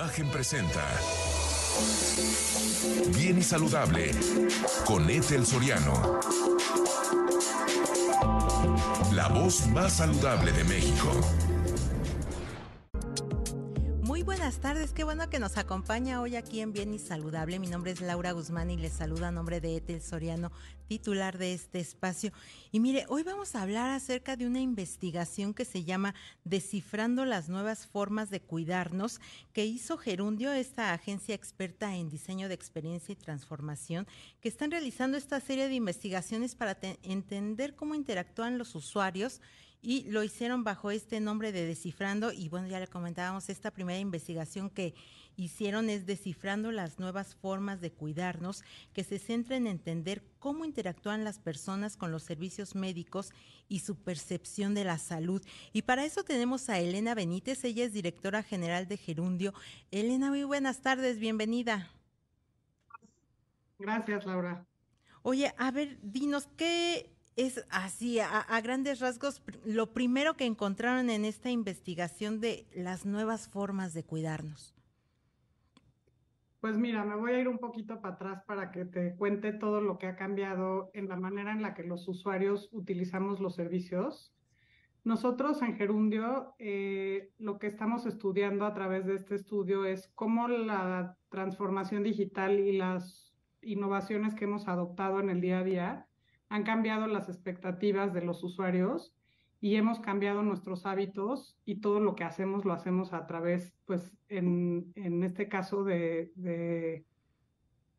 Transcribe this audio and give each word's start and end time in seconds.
Imagen 0.00 0.30
presenta 0.30 0.82
Bien 3.14 3.38
y 3.38 3.42
Saludable 3.42 4.12
con 4.86 5.10
Ethel 5.10 5.44
Soriano. 5.44 6.20
La 9.12 9.28
voz 9.28 9.66
más 9.66 9.92
saludable 9.92 10.52
de 10.52 10.64
México. 10.64 11.12
Buenas 14.50 14.62
tardes, 14.62 14.92
qué 14.92 15.04
bueno 15.04 15.30
que 15.30 15.38
nos 15.38 15.58
acompaña 15.58 16.20
hoy 16.20 16.34
aquí 16.34 16.58
en 16.58 16.72
Bien 16.72 16.92
y 16.92 16.98
Saludable. 16.98 17.60
Mi 17.60 17.68
nombre 17.68 17.92
es 17.92 18.00
Laura 18.00 18.32
Guzmán 18.32 18.68
y 18.68 18.76
les 18.76 18.94
saluda 18.94 19.28
a 19.28 19.30
nombre 19.30 19.60
de 19.60 19.76
Etel 19.76 20.02
Soriano, 20.02 20.50
titular 20.88 21.38
de 21.38 21.54
este 21.54 21.78
espacio. 21.78 22.32
Y 22.72 22.80
mire, 22.80 23.04
hoy 23.08 23.22
vamos 23.22 23.54
a 23.54 23.62
hablar 23.62 23.90
acerca 23.90 24.34
de 24.34 24.48
una 24.48 24.58
investigación 24.58 25.54
que 25.54 25.64
se 25.64 25.84
llama 25.84 26.16
Descifrando 26.42 27.24
las 27.24 27.48
nuevas 27.48 27.86
formas 27.86 28.28
de 28.28 28.40
cuidarnos, 28.40 29.20
que 29.52 29.66
hizo 29.66 29.96
Gerundio, 29.96 30.50
esta 30.50 30.92
agencia 30.94 31.36
experta 31.36 31.94
en 31.94 32.08
diseño 32.08 32.48
de 32.48 32.54
experiencia 32.54 33.12
y 33.12 33.16
transformación, 33.16 34.08
que 34.40 34.48
están 34.48 34.72
realizando 34.72 35.16
esta 35.16 35.38
serie 35.38 35.68
de 35.68 35.76
investigaciones 35.76 36.56
para 36.56 36.76
entender 37.04 37.76
cómo 37.76 37.94
interactúan 37.94 38.58
los 38.58 38.74
usuarios 38.74 39.40
y 39.82 40.04
lo 40.10 40.22
hicieron 40.22 40.64
bajo 40.64 40.90
este 40.90 41.20
nombre 41.20 41.52
de 41.52 41.64
Descifrando 41.64 42.32
y 42.32 42.48
bueno, 42.48 42.66
ya 42.68 42.80
le 42.80 42.86
comentábamos, 42.86 43.48
esta 43.48 43.70
primera 43.70 43.98
investigación 43.98 44.68
que 44.68 44.94
hicieron 45.36 45.88
es 45.88 46.06
Descifrando 46.06 46.70
las 46.70 46.98
nuevas 46.98 47.34
formas 47.34 47.80
de 47.80 47.90
cuidarnos, 47.90 48.62
que 48.92 49.04
se 49.04 49.18
centra 49.18 49.56
en 49.56 49.66
entender 49.66 50.22
cómo 50.38 50.64
interactúan 50.64 51.24
las 51.24 51.38
personas 51.38 51.96
con 51.96 52.12
los 52.12 52.22
servicios 52.22 52.74
médicos 52.74 53.32
y 53.68 53.80
su 53.80 53.96
percepción 53.96 54.74
de 54.74 54.84
la 54.84 54.98
salud. 54.98 55.42
Y 55.72 55.82
para 55.82 56.04
eso 56.04 56.24
tenemos 56.24 56.68
a 56.68 56.78
Elena 56.78 57.14
Benítez, 57.14 57.64
ella 57.64 57.84
es 57.84 57.92
directora 57.92 58.42
general 58.42 58.86
de 58.86 58.98
Gerundio. 58.98 59.54
Elena, 59.90 60.28
muy 60.28 60.44
buenas 60.44 60.82
tardes, 60.82 61.18
bienvenida. 61.18 61.90
Gracias, 63.78 64.26
Laura. 64.26 64.66
Oye, 65.22 65.54
a 65.56 65.70
ver, 65.70 65.98
dinos, 66.02 66.48
¿qué 66.56 67.10
es 67.40 67.64
así, 67.70 68.20
a, 68.20 68.60
grandes 68.60 69.00
rasgos, 69.00 69.42
lo 69.64 69.94
primero 69.94 70.34
que 70.34 70.44
encontraron 70.44 71.08
en 71.08 71.24
esta 71.24 71.50
investigación 71.50 72.38
de 72.38 72.66
las 72.74 73.06
nuevas 73.06 73.48
formas 73.48 73.94
de 73.94 74.04
cuidarnos? 74.04 74.74
Pues 76.60 76.76
mira, 76.76 77.02
me 77.02 77.16
voy 77.16 77.32
a 77.32 77.40
ir 77.40 77.48
un 77.48 77.58
poquito 77.58 78.02
para 78.02 78.14
atrás 78.14 78.42
para 78.46 78.70
que 78.70 78.84
te 78.84 79.16
cuente 79.16 79.54
todo 79.54 79.80
lo 79.80 79.96
que 79.96 80.06
ha 80.06 80.16
cambiado 80.16 80.90
en 80.92 81.08
la 81.08 81.16
manera 81.16 81.52
en 81.52 81.62
la 81.62 81.72
que 81.72 81.82
los 81.82 82.06
usuarios 82.08 82.68
utilizamos 82.72 83.40
los 83.40 83.54
servicios. 83.54 84.34
Nosotros 85.02 85.62
en 85.62 85.76
Gerundio 85.76 86.54
eh, 86.58 87.32
lo 87.38 87.58
que 87.58 87.68
estamos 87.68 88.04
estudiando 88.04 88.66
a 88.66 88.74
través 88.74 89.06
de 89.06 89.14
este 89.14 89.36
estudio 89.36 89.86
es 89.86 90.08
cómo 90.14 90.46
la 90.46 91.16
transformación 91.30 92.02
digital 92.02 92.60
y 92.60 92.76
las 92.76 93.32
innovaciones 93.62 94.34
que 94.34 94.44
hemos 94.44 94.68
adoptado 94.68 95.20
en 95.20 95.30
el 95.30 95.40
día 95.40 95.60
a 95.60 95.64
día 95.64 96.06
han 96.50 96.64
cambiado 96.64 97.06
las 97.06 97.28
expectativas 97.28 98.12
de 98.12 98.22
los 98.22 98.42
usuarios 98.42 99.14
y 99.60 99.76
hemos 99.76 100.00
cambiado 100.00 100.42
nuestros 100.42 100.84
hábitos 100.84 101.56
y 101.64 101.80
todo 101.80 102.00
lo 102.00 102.14
que 102.16 102.24
hacemos 102.24 102.64
lo 102.64 102.72
hacemos 102.72 103.12
a 103.12 103.26
través, 103.26 103.72
pues, 103.86 104.12
en, 104.28 104.92
en 104.96 105.22
este 105.22 105.48
caso 105.48 105.84
de, 105.84 106.32
de, 106.34 107.04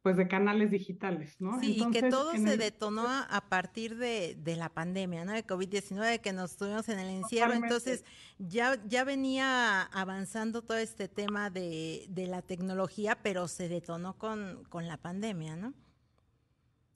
pues, 0.01 0.17
de 0.17 0.27
canales 0.27 0.69
digitales, 0.69 1.39
¿no? 1.39 1.59
Sí, 1.61 1.77
y 1.79 1.91
que 1.91 2.09
todo 2.09 2.33
se 2.33 2.57
detonó 2.57 3.05
a 3.07 3.45
partir 3.47 3.95
de, 3.95 4.35
de, 4.37 4.55
la 4.57 4.67
pandemia, 4.67 5.23
¿no? 5.23 5.31
De 5.31 5.45
COVID-19, 5.47 6.19
que 6.19 6.33
nos 6.33 6.57
tuvimos 6.57 6.89
en 6.89 6.99
el 6.99 7.09
encierro, 7.09 7.53
entonces 7.53 8.03
ya, 8.37 8.83
ya 8.85 9.05
venía 9.05 9.83
avanzando 9.83 10.61
todo 10.61 10.77
este 10.77 11.07
tema 11.07 11.49
de, 11.51 12.05
de 12.09 12.27
la 12.27 12.41
tecnología, 12.41 13.17
pero 13.23 13.47
se 13.47 13.69
detonó 13.69 14.17
con, 14.17 14.65
con 14.67 14.87
la 14.87 14.97
pandemia, 14.97 15.55
¿no? 15.55 15.73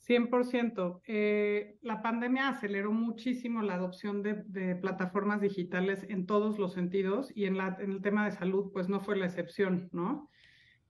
100%. 0.08 1.02
Eh, 1.08 1.78
la 1.82 2.02
pandemia 2.02 2.50
aceleró 2.50 2.92
muchísimo 2.92 3.62
la 3.64 3.76
adopción 3.76 4.22
de, 4.22 4.76
plataformas 4.76 5.42
digitales 5.42 6.06
en 6.10 6.26
todos 6.26 6.60
los 6.60 6.74
sentidos 6.74 7.32
y 7.36 7.46
en, 7.46 7.58
el 7.60 8.02
tema 8.02 8.26
de 8.26 8.32
salud, 8.32 8.72
pues 8.72 8.88
no 8.88 9.00
fue 9.00 9.16
la 9.16 9.26
excepción, 9.26 9.90
¿no? 9.92 10.30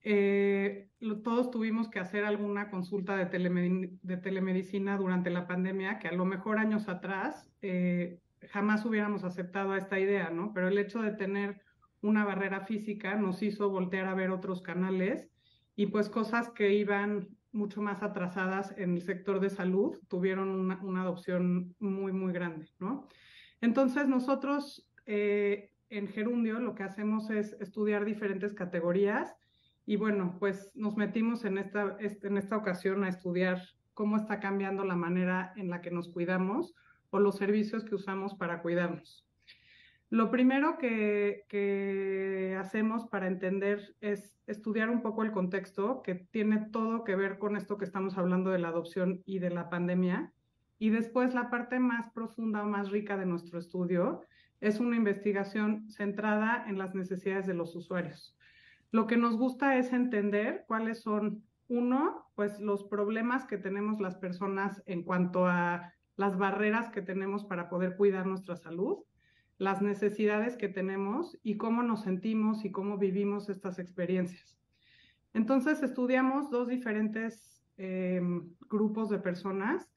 Eh, 0.07 0.89
todos 1.23 1.49
tuvimos 1.49 1.89
que 1.89 1.99
hacer 1.99 2.25
alguna 2.25 2.69
consulta 2.69 3.15
de, 3.15 3.97
de, 4.01 4.17
telemedicina 4.17 4.97
durante 4.97 5.31
la 5.31 5.47
pandemia, 5.47 5.97
que 5.97 6.09
a 6.09 6.11
lo 6.11 6.25
mejor 6.25 6.59
años 6.59 6.87
atrás 6.89 7.49
eh, 7.61 8.19
jamás 8.49 8.85
hubiéramos 8.85 9.23
aceptado 9.23 9.75
esta 9.75 9.99
idea, 9.99 10.29
¿no? 10.29 10.53
Pero 10.53 10.67
el 10.67 10.77
hecho 10.77 11.01
de 11.01 11.11
tener 11.11 11.61
una 12.01 12.23
barrera 12.23 12.61
física 12.61 13.15
nos 13.15 13.41
hizo 13.41 13.69
voltear 13.69 14.05
a 14.07 14.13
ver 14.13 14.29
otros 14.29 14.61
canales 14.61 15.27
y 15.75 15.87
pues 15.87 16.09
cosas 16.09 16.49
que 16.49 16.73
iban 16.73 17.29
mucho 17.55 17.81
más 17.81 18.03
atrasadas 18.03 18.73
en 18.77 18.95
el 18.95 19.01
sector 19.01 19.39
de 19.39 19.49
salud 19.49 19.97
tuvieron 20.07 20.49
una, 20.49 21.01
adopción 21.01 21.75
muy, 21.79 22.11
muy 22.11 22.33
grande, 22.33 22.67
¿no? 22.79 23.07
Entonces 23.61 24.07
nosotros 24.07 24.87
eh, 25.05 25.71
en 25.89 26.07
Gerundio 26.07 26.59
lo 26.59 26.75
que 26.75 26.83
hacemos 26.83 27.29
es 27.29 27.53
estudiar 27.59 28.05
diferentes 28.05 28.53
categorías 28.53 29.35
y 29.85 29.95
bueno, 29.95 30.35
pues 30.39 30.71
nos 30.75 30.97
metimos 30.97 31.45
en 31.45 31.57
esta, 31.57 31.97
en 31.99 32.37
esta 32.37 32.57
ocasión 32.57 33.03
a 33.03 33.09
estudiar 33.09 33.61
cómo 33.93 34.17
está 34.17 34.39
cambiando 34.39 34.83
la 34.83 34.95
manera 34.95 35.53
en 35.55 35.69
la 35.69 35.81
que 35.81 35.91
nos 35.91 36.09
cuidamos 36.09 36.73
o 37.11 37.19
los 37.19 37.37
servicios 37.37 37.85
que 37.85 37.95
usamos 37.95 38.35
para 38.35 38.61
cuidarnos. 38.61 39.24
Lo 40.09 40.29
primero 40.29 40.77
que, 40.77 42.55
hacemos 42.59 43.07
para 43.07 43.27
entender 43.27 43.95
es 44.01 44.37
estudiar 44.47 44.89
un 44.89 45.01
poco 45.01 45.23
el 45.23 45.31
contexto, 45.31 46.01
que 46.03 46.15
tiene 46.15 46.69
todo 46.71 47.03
que 47.03 47.15
ver 47.15 47.37
con 47.37 47.55
esto 47.55 47.77
que 47.77 47.85
estamos 47.85 48.17
hablando 48.17 48.51
de 48.51 48.59
la 48.59 48.69
adopción 48.69 49.21
y 49.25 49.39
de 49.39 49.49
la 49.49 49.69
pandemia. 49.69 50.31
Y 50.77 50.89
después 50.89 51.33
la 51.33 51.49
parte 51.49 51.79
más 51.79 52.11
profunda 52.11 52.63
o 52.63 52.67
más 52.67 52.91
rica 52.91 53.17
de 53.17 53.25
nuestro 53.25 53.59
estudio 53.59 54.21
es 54.61 54.79
una 54.79 54.95
investigación 54.95 55.89
centrada 55.89 56.65
en 56.67 56.77
las 56.77 56.95
necesidades 56.95 57.47
de 57.47 57.53
los 57.53 57.75
usuarios. 57.75 58.37
Lo 58.91 59.07
que 59.07 59.17
nos 59.17 59.37
gusta 59.37 59.77
es 59.77 59.91
entender 59.91 60.65
cuáles 60.67 61.01
son, 61.01 61.43
uno, 61.67 62.29
pues 62.35 62.59
los 62.59 62.83
problemas 62.85 63.45
que 63.45 63.57
tenemos 63.57 63.99
las 63.99 64.15
personas 64.15 64.83
en 64.85 65.03
cuanto 65.03 65.47
a 65.47 65.93
las 66.15 66.37
barreras 66.37 66.89
que 66.89 67.01
tenemos 67.01 67.43
para 67.43 67.69
poder 67.69 67.97
cuidar 67.97 68.25
nuestra 68.27 68.55
salud 68.55 69.03
las 69.57 69.81
necesidades 69.81 70.57
que 70.57 70.67
tenemos 70.67 71.37
y 71.43 71.57
cómo 71.57 71.83
nos 71.83 72.01
sentimos 72.01 72.65
y 72.65 72.71
cómo 72.71 72.97
vivimos 72.97 73.49
estas 73.49 73.79
experiencias. 73.79 74.57
Entonces 75.33 75.81
estudiamos 75.83 76.49
dos 76.49 76.67
diferentes 76.67 77.63
em, 77.77 78.49
grupos 78.69 79.09
de 79.09 79.19
personas, 79.19 79.89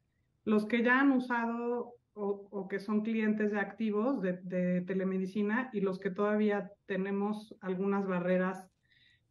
los 0.45 0.67
que 0.67 0.83
ya 0.83 1.01
han 1.01 1.13
usado 1.13 1.95
o, 2.21 2.67
que 2.69 2.81
son 2.81 3.03
clientes 3.03 3.55
activos 3.55 4.21
de, 4.21 4.33
de, 4.43 4.81
telemedicina 4.81 5.71
y 5.73 5.81
los 5.81 6.01
que 6.01 6.11
todavía 6.11 6.73
tenemos 6.87 7.55
algunas 7.61 8.09
barreras 8.09 8.67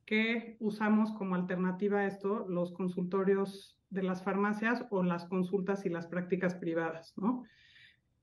que 0.06 0.56
usamos 0.62 1.12
como 1.12 1.36
alternativa 1.36 2.00
a 2.00 2.08
esto, 2.08 2.48
los 2.48 2.72
consultorios 2.72 3.78
de 3.90 4.04
las 4.04 4.24
farmacias 4.24 4.86
o 4.90 5.04
las 5.04 5.26
consultas 5.26 5.86
y 5.86 5.90
las 5.90 6.08
prácticas 6.08 6.56
privadas, 6.56 7.14
¿no? 7.18 7.44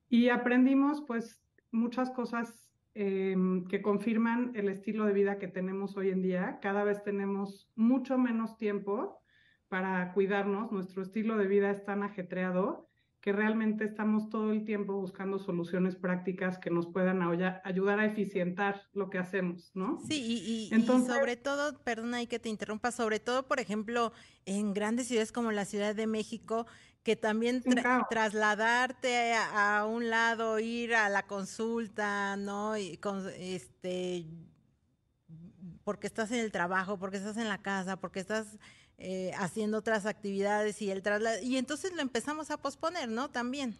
Y 0.08 0.30
aprendimos 0.30 1.04
pues 1.06 1.43
muchas 1.74 2.10
cosas 2.10 2.70
em, 2.94 3.66
que 3.66 3.82
confirman 3.82 4.52
el 4.54 4.68
estilo 4.68 5.04
de 5.04 5.12
vida 5.12 5.38
que 5.38 5.48
tenemos 5.48 5.96
hoy 5.96 6.10
en 6.10 6.22
día. 6.22 6.58
Cada 6.62 6.84
vez 6.84 7.02
tenemos 7.02 7.70
mucho 7.74 8.16
menos 8.16 8.56
tiempo 8.56 9.20
para 9.68 10.12
cuidarnos. 10.12 10.70
Nuestro 10.70 11.02
estilo 11.02 11.36
de 11.36 11.48
vida 11.48 11.70
es 11.70 11.84
tan 11.84 12.02
ajetreado 12.02 12.88
que 13.24 13.32
realmente 13.32 13.84
estamos 13.84 14.28
todo 14.28 14.52
el 14.52 14.66
tiempo 14.66 15.00
buscando 15.00 15.38
soluciones 15.38 15.96
prácticas 15.96 16.58
que 16.58 16.68
nos 16.68 16.86
puedan 16.86 17.22
ayudar 17.22 17.98
a 17.98 18.04
eficientar 18.04 18.82
lo 18.92 19.08
que 19.08 19.16
hacemos, 19.16 19.70
¿no? 19.72 19.98
Sí, 20.06 20.68
y, 20.70 20.82
sobre 20.84 21.38
todo, 21.38 21.78
perdona 21.84 22.20
y 22.20 22.26
que 22.26 22.38
te 22.38 22.50
interrumpa, 22.50 22.92
sobre 22.92 23.20
todo, 23.20 23.48
por 23.48 23.60
ejemplo, 23.60 24.12
en 24.44 24.74
grandes 24.74 25.08
ciudades 25.08 25.32
como 25.32 25.52
la 25.52 25.64
Ciudad 25.64 25.94
de 25.94 26.06
México, 26.06 26.66
que 27.04 27.16
también 27.16 27.62
trasladarte 28.08 29.34
a, 29.34 29.86
un 29.86 30.08
lado, 30.08 30.58
ir 30.58 30.94
a 30.94 31.10
la 31.10 31.26
consulta, 31.26 32.36
¿no? 32.36 32.78
Y 32.78 32.96
con, 32.96 33.28
este, 33.36 34.24
porque 35.84 36.06
estás 36.06 36.32
en 36.32 36.40
el 36.40 36.50
trabajo, 36.50 36.98
porque 36.98 37.18
estás 37.18 37.36
en 37.36 37.48
la 37.48 37.58
casa, 37.58 37.98
porque 38.00 38.20
estás 38.20 38.58
eh, 38.96 39.32
haciendo 39.36 39.78
otras 39.78 40.06
actividades 40.06 40.80
y 40.80 40.90
el 40.90 41.02
traslado, 41.02 41.36
y 41.42 41.58
entonces 41.58 41.94
lo 41.94 42.00
empezamos 42.00 42.50
a 42.50 42.56
posponer, 42.56 43.10
¿no? 43.10 43.30
También. 43.30 43.76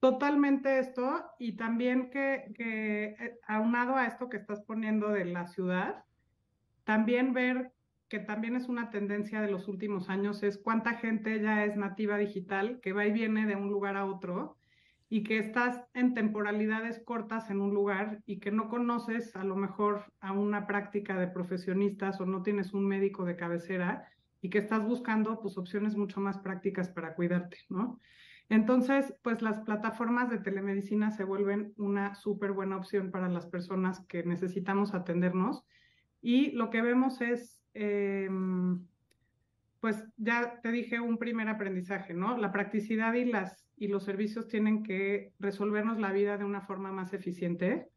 Totalmente 0.00 0.80
esto, 0.80 1.24
y 1.38 1.56
también 1.56 2.10
que, 2.10 2.52
que 2.56 3.04
eh, 3.04 3.40
aunado 3.46 3.94
a 3.94 4.06
esto 4.06 4.28
que 4.28 4.38
estás 4.38 4.60
poniendo 4.62 5.10
de 5.10 5.24
la 5.24 5.46
ciudad, 5.46 6.04
también 6.82 7.32
ver 7.32 7.75
que 8.08 8.18
también 8.18 8.56
es 8.56 8.68
una 8.68 8.90
tendencia 8.90 9.40
de 9.40 9.50
los 9.50 9.68
últimos 9.68 10.08
años, 10.08 10.42
es 10.42 10.58
cuánta 10.58 10.94
gente 10.94 11.40
ya 11.40 11.64
es 11.64 11.76
nativa 11.76 12.18
digital, 12.18 12.80
que 12.80 12.92
va 12.92 13.06
y 13.06 13.12
viene 13.12 13.46
de 13.46 13.56
un 13.56 13.68
lugar 13.68 13.96
a 13.96 14.06
otro, 14.06 14.56
y 15.08 15.22
que 15.22 15.38
estás 15.38 15.84
en 15.94 16.14
temporalidades 16.14 17.02
cortas 17.04 17.50
en 17.50 17.60
un 17.60 17.72
lugar 17.72 18.22
y 18.26 18.40
que 18.40 18.50
no 18.50 18.68
conoces 18.68 19.36
a 19.36 19.44
lo 19.44 19.54
mejor 19.54 20.04
a 20.20 20.32
una 20.32 20.66
práctica 20.66 21.16
de 21.18 21.28
profesionistas 21.28 22.20
o 22.20 22.26
no 22.26 22.42
tienes 22.42 22.72
un 22.72 22.86
médico 22.86 23.24
de 23.24 23.36
cabecera 23.36 24.08
y 24.40 24.50
que 24.50 24.58
estás 24.58 24.84
buscando 24.84 25.40
pues 25.40 25.58
opciones 25.58 25.96
mucho 25.96 26.20
más 26.20 26.38
prácticas 26.38 26.88
para 26.88 27.14
cuidarte, 27.14 27.58
¿no? 27.68 28.00
Entonces, 28.48 29.14
pues 29.22 29.42
las 29.42 29.60
plataformas 29.60 30.30
de 30.30 30.38
telemedicina 30.38 31.10
se 31.10 31.24
vuelven 31.24 31.72
una 31.76 32.14
súper 32.14 32.52
buena 32.52 32.76
opción 32.76 33.10
para 33.10 33.28
las 33.28 33.46
personas 33.46 34.04
que 34.06 34.22
necesitamos 34.22 34.94
atendernos 34.94 35.64
y 36.20 36.52
lo 36.52 36.70
que 36.70 36.82
vemos 36.82 37.20
es, 37.20 37.60
em, 37.76 38.86
pues 39.80 40.04
ya 40.16 40.60
te 40.62 40.72
dije 40.72 41.00
un 41.00 41.18
primer 41.18 41.48
aprendizaje, 41.48 42.14
¿no? 42.14 42.36
La 42.38 42.52
practicidad 42.52 43.14
y, 43.14 43.24
las, 43.24 43.66
y 43.76 43.88
los 43.88 44.04
servicios 44.04 44.48
tienen 44.48 44.82
que 44.82 45.32
resolvernos 45.38 45.98
la 45.98 46.12
vida 46.12 46.38
de 46.38 46.44
una 46.44 46.62
forma 46.62 46.92
más 46.92 47.12
eficiente. 47.12 47.88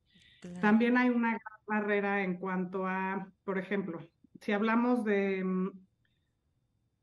También 0.61 0.97
hay 0.97 1.09
una 1.09 1.31
gran 1.31 1.59
barrera 1.67 2.23
en 2.23 2.37
cuanto 2.37 2.87
a, 2.87 3.27
por 3.43 3.57
ejemplo, 3.57 3.99
si 4.39 4.51
hablamos 4.51 5.03
de 5.03 5.39
em, 5.39 5.71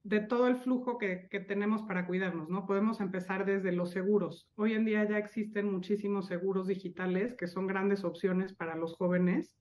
de 0.06 0.20
todo 0.20 0.46
el 0.46 0.54
flujo 0.54 0.98
que, 0.98 1.26
que, 1.28 1.40
tenemos 1.40 1.82
para 1.82 2.06
cuidarnos, 2.06 2.48
¿no? 2.48 2.64
Podemos 2.64 3.00
empezar 3.00 3.44
desde 3.44 3.72
los 3.72 3.90
seguros. 3.90 4.48
Hoy 4.54 4.74
en 4.74 4.84
día 4.84 5.02
ya 5.02 5.18
existen 5.18 5.68
muchísimos 5.68 6.26
seguros 6.26 6.68
digitales 6.68 7.34
que 7.34 7.48
son 7.48 7.66
grandes 7.66 8.04
opciones 8.04 8.52
para 8.52 8.76
los 8.76 8.94
jóvenes. 8.94 9.56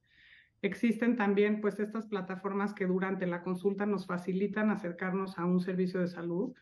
Existen 0.61 1.15
también 1.15 1.61
pues 1.61 1.79
estas 1.79 2.07
plataformas 2.07 2.73
que 2.73 2.87
durante 2.87 3.27
la 3.27 3.43
consulta 3.43 3.85
nos 3.85 4.07
facilitan 4.07 4.69
acercarnos 4.69 5.37
a 5.37 5.45
un 5.45 5.59
servicio 5.59 5.99
de 5.99 6.07
salud, 6.07 6.53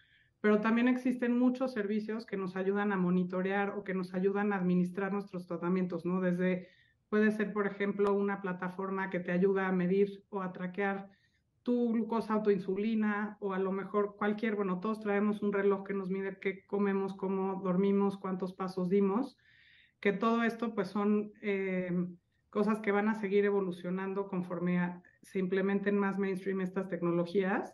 pero 0.41 0.59
también 0.59 0.89
existen 0.89 1.39
muchos 1.39 1.71
servicios 1.71 2.25
que 2.25 2.35
nos 2.35 2.55
ayudan 2.57 2.91
a 2.91 2.97
monitorear 2.97 3.69
o 3.77 3.83
que 3.83 3.93
nos 3.93 4.13
ayudan 4.13 4.51
a 4.51 4.57
administrar 4.57 5.13
nuestros 5.13 5.47
tratamientos, 5.47 6.03
¿no? 6.05 6.19
Desde 6.19 6.67
puede 7.07 7.31
ser, 7.31 7.53
por 7.53 7.67
ejemplo, 7.67 8.13
una 8.13 8.41
plataforma 8.41 9.09
que 9.09 9.19
te 9.19 9.31
ayuda 9.31 9.67
a 9.67 9.71
medir 9.71 10.25
o 10.29 10.41
a 10.41 10.51
traquear 10.51 11.11
tu 11.61 11.93
glucosa 11.93 12.35
o 12.35 12.43
tu 12.43 12.49
insulina 12.49 13.37
o 13.39 13.53
a 13.53 13.59
lo 13.59 13.71
mejor 13.71 14.17
cualquier, 14.17 14.55
bueno, 14.55 14.79
todos 14.79 14.99
traemos 14.99 15.41
un 15.41 15.53
reloj 15.53 15.85
que 15.85 15.93
nos 15.93 16.09
mide 16.09 16.37
qué 16.39 16.65
comemos, 16.65 17.15
cómo 17.15 17.61
dormimos, 17.63 18.17
cuántos 18.17 18.53
pasos 18.53 18.89
dimos, 18.89 19.37
que 20.01 20.11
todo 20.11 20.43
esto 20.43 20.75
pues 20.75 20.89
son 20.89 21.31
eh, 21.41 21.89
cosas 22.53 22.79
que 22.81 22.91
van 22.91 23.09
a 23.09 23.15
seguir 23.15 23.45
evolucionando 23.45 24.27
conforme 24.27 25.01
se 25.23 25.39
implementen 25.39 25.97
más 25.97 26.19
mainstream 26.19 26.61
estas 26.61 26.87
tecnologías. 26.87 27.73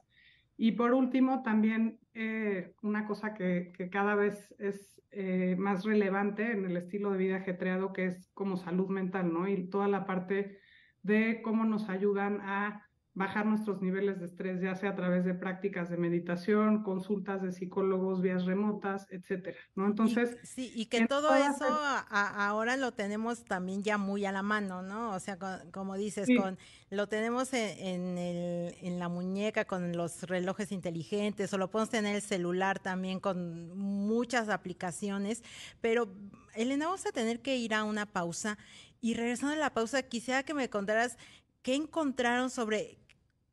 Y 0.56 0.72
por 0.72 0.94
último, 0.94 1.44
también 1.44 2.00
eh, 2.14 2.72
una 2.82 3.06
cosa 3.06 3.34
que, 3.34 3.74
que, 3.76 3.90
cada 3.90 4.16
vez 4.16 4.56
es 4.58 5.02
eh, 5.12 5.58
más 5.60 5.84
relevante 5.84 6.54
en 6.54 6.64
el 6.64 6.78
estilo 6.78 7.12
de 7.12 7.18
vida 7.18 7.36
ajetreado, 7.36 7.92
que 7.92 8.06
es 8.06 8.32
como 8.34 8.56
salud 8.56 8.88
mental, 8.88 9.34
¿no? 9.34 9.50
Y 9.50 9.70
toda 9.70 9.90
la 9.90 10.06
parte 10.06 10.60
de 11.04 11.42
cómo 11.42 11.66
nos 11.66 11.90
ayudan 11.90 12.40
a 12.40 12.89
bajar 13.20 13.46
nuestros 13.46 13.82
niveles 13.82 14.18
de 14.22 14.28
estrés, 14.28 14.62
ya 14.62 14.76
sea 14.76 14.92
a 14.92 14.96
través 14.96 15.26
de 15.26 15.34
prácticas 15.34 15.90
de 15.90 15.98
meditación, 15.98 16.84
consultas 16.84 17.42
de 17.42 17.52
psicólogos, 17.52 18.22
vías 18.22 18.46
remotas, 18.46 19.08
etcétera, 19.10 19.58
¿no? 19.76 19.88
Entonces... 19.88 20.38
sí, 20.42 20.72
y 20.74 20.86
que 20.86 21.06
todo 21.06 21.36
eso 21.36 21.66
ahora 22.10 22.78
lo 22.78 22.94
tenemos 22.94 23.44
también 23.44 23.84
ya 23.84 23.98
muy 23.98 24.24
a 24.24 24.32
la 24.32 24.42
mano, 24.42 24.82
¿no? 24.82 25.12
O 25.12 25.20
sea, 25.20 25.38
como 25.74 25.98
dices, 25.98 26.30
con 26.38 26.58
lo 26.92 27.08
tenemos 27.08 27.52
en, 27.52 28.18
el, 28.18 28.74
en 28.82 29.00
la 29.00 29.10
muñeca 29.10 29.66
con 29.66 29.98
los 29.98 30.24
relojes 30.24 30.72
inteligentes, 30.72 31.54
o 31.54 31.58
lo 31.58 31.70
podemos 31.70 31.90
tener 31.90 32.12
en 32.12 32.16
el 32.16 32.22
celular 32.22 32.80
también 32.80 33.20
con 33.20 33.78
muchas 33.78 34.48
aplicaciones, 34.48 35.44
pero 35.82 36.08
Elena, 36.56 36.86
vamos 36.86 37.06
a 37.06 37.12
tener 37.12 37.42
que 37.42 37.58
ir 37.58 37.74
a 37.74 37.84
una 37.84 38.06
pausa 38.06 38.58
y 39.02 39.16
regresando 39.16 39.56
a 39.56 39.58
la 39.58 39.74
pausa, 39.74 40.04
quisiera 40.04 40.44
que 40.44 40.54
me 40.54 40.70
contaras 40.70 41.18
qué 41.64 41.76
encontraron 41.76 42.50
sobre 42.50 42.98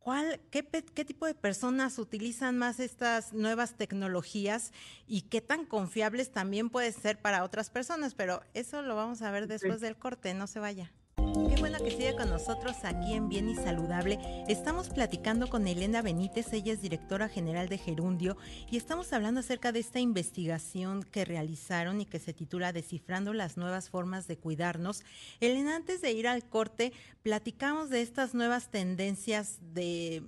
¿Cuál, 0.06 0.38
qué, 0.52 0.64
qué, 0.64 1.04
tipo 1.04 1.26
de 1.26 1.34
personas 1.34 1.98
utilizan 1.98 2.56
más 2.56 2.78
estas 2.78 3.32
nuevas 3.32 3.74
tecnologías 3.74 4.70
y 5.08 5.22
qué 5.22 5.40
tan 5.40 5.64
confiables 5.64 6.30
también 6.30 6.70
puede 6.70 6.92
ser 6.92 7.20
para 7.20 7.42
otras 7.42 7.70
personas? 7.70 8.14
Pero 8.14 8.40
eso 8.54 8.82
lo 8.82 8.94
vamos 8.94 9.20
a 9.22 9.32
ver 9.32 9.48
después 9.48 9.80
del 9.80 9.96
corte, 9.96 10.32
no 10.32 10.46
se 10.46 10.60
vaya. 10.60 10.92
Qué 11.36 11.56
bueno 11.60 11.78
que 11.78 11.90
siga 11.90 12.16
con 12.16 12.30
nosotros 12.30 12.76
aquí 12.82 13.12
en 13.12 13.28
Bien 13.28 13.48
y 13.50 13.54
Saludable. 13.54 14.18
Estamos 14.48 14.88
platicando 14.88 15.48
con 15.48 15.66
Elena 15.66 16.00
Benítez, 16.00 16.50
ella 16.54 16.72
es 16.72 16.80
directora 16.80 17.28
general 17.28 17.68
de 17.68 17.76
Gerundio, 17.76 18.38
y 18.70 18.78
estamos 18.78 19.12
hablando 19.12 19.40
acerca 19.40 19.70
de 19.70 19.80
esta 19.80 20.00
investigación 20.00 21.02
que 21.02 21.26
realizaron 21.26 22.00
y 22.00 22.06
que 22.06 22.20
se 22.20 22.32
titula 22.32 22.72
Descifrando 22.72 23.34
las 23.34 23.58
nuevas 23.58 23.90
formas 23.90 24.26
de 24.26 24.38
cuidarnos. 24.38 25.02
Elena, 25.40 25.76
antes 25.76 26.00
de 26.00 26.12
ir 26.12 26.26
al 26.26 26.48
corte, 26.48 26.94
platicamos 27.22 27.90
de 27.90 28.00
estas 28.00 28.34
nuevas 28.34 28.70
tendencias 28.70 29.58
de 29.60 30.22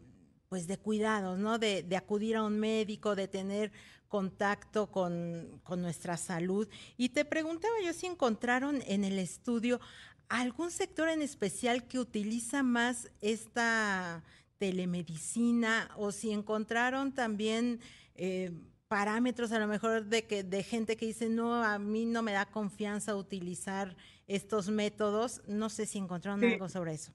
pues 0.50 0.66
de 0.66 0.78
cuidados, 0.78 1.38
¿no? 1.38 1.58
De, 1.58 1.82
de 1.82 1.96
acudir 1.96 2.36
a 2.36 2.42
un 2.42 2.58
médico, 2.58 3.14
de 3.14 3.28
tener 3.28 3.72
contacto 4.08 4.90
con, 4.90 5.60
con, 5.62 5.82
nuestra 5.82 6.16
salud. 6.16 6.68
Y 6.96 7.10
te 7.10 7.24
preguntaba 7.24 7.74
yo 7.84 7.92
si 7.92 8.06
encontraron 8.06 8.82
en 8.86 9.04
el 9.04 9.18
estudio 9.18 9.80
algún 10.28 10.70
sector 10.70 11.08
en 11.08 11.22
especial 11.22 11.86
que 11.86 11.98
utiliza 11.98 12.62
más 12.62 13.10
esta 13.20 14.22
telemedicina 14.58 15.90
o 15.96 16.12
si 16.12 16.32
encontraron 16.32 17.12
también 17.12 17.80
eh, 18.14 18.50
parámetros 18.88 19.52
a 19.52 19.58
lo 19.58 19.68
mejor 19.68 20.06
de 20.06 20.26
que 20.26 20.42
de 20.42 20.62
gente 20.62 20.96
que 20.96 21.06
dice 21.06 21.28
no 21.28 21.62
a 21.62 21.78
mí 21.78 22.04
no 22.04 22.22
me 22.22 22.32
da 22.32 22.46
confianza 22.46 23.16
utilizar 23.16 23.96
estos 24.26 24.68
métodos 24.68 25.42
no 25.46 25.68
sé 25.68 25.86
si 25.86 25.98
encontraron 25.98 26.44
algo 26.44 26.68
sobre 26.68 26.94
eso. 26.94 27.12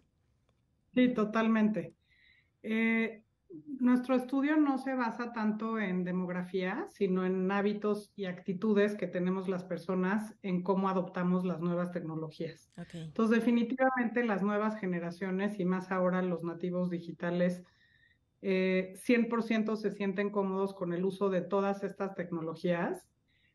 Sí 0.93 1.09
totalmente. 1.13 1.93
Eh, 2.61 3.23
nuestro 3.79 4.15
estudio 4.15 4.57
no 4.57 4.77
se 4.77 4.95
basa 4.95 5.33
tanto 5.33 5.79
en 5.79 6.03
demografía, 6.03 6.87
sino 6.89 7.25
en 7.25 7.51
hábitos 7.51 8.11
y 8.15 8.25
actitudes 8.25 8.95
que 8.95 9.07
tenemos 9.07 9.47
las 9.47 9.63
personas 9.63 10.35
en 10.41 10.63
cómo 10.63 10.89
adoptamos 10.89 11.45
las 11.45 11.59
nuevas 11.59 11.91
tecnologías. 11.91 12.71
Entonces, 12.93 13.39
definitivamente 13.39 14.23
las 14.23 14.41
nuevas 14.41 14.79
generaciones 14.79 15.59
y 15.59 15.65
más 15.65 15.91
ahora 15.91 16.21
los 16.21 16.43
nativos 16.43 16.89
digitales, 16.89 17.63
100% 18.41 19.73
eh, 19.73 19.77
se 19.77 19.91
sienten 19.91 20.29
cómodos 20.29 20.73
con 20.73 20.93
el 20.93 21.05
uso 21.05 21.29
de 21.29 21.41
todas 21.41 21.83
estas 21.83 22.15
tecnologías, 22.15 23.07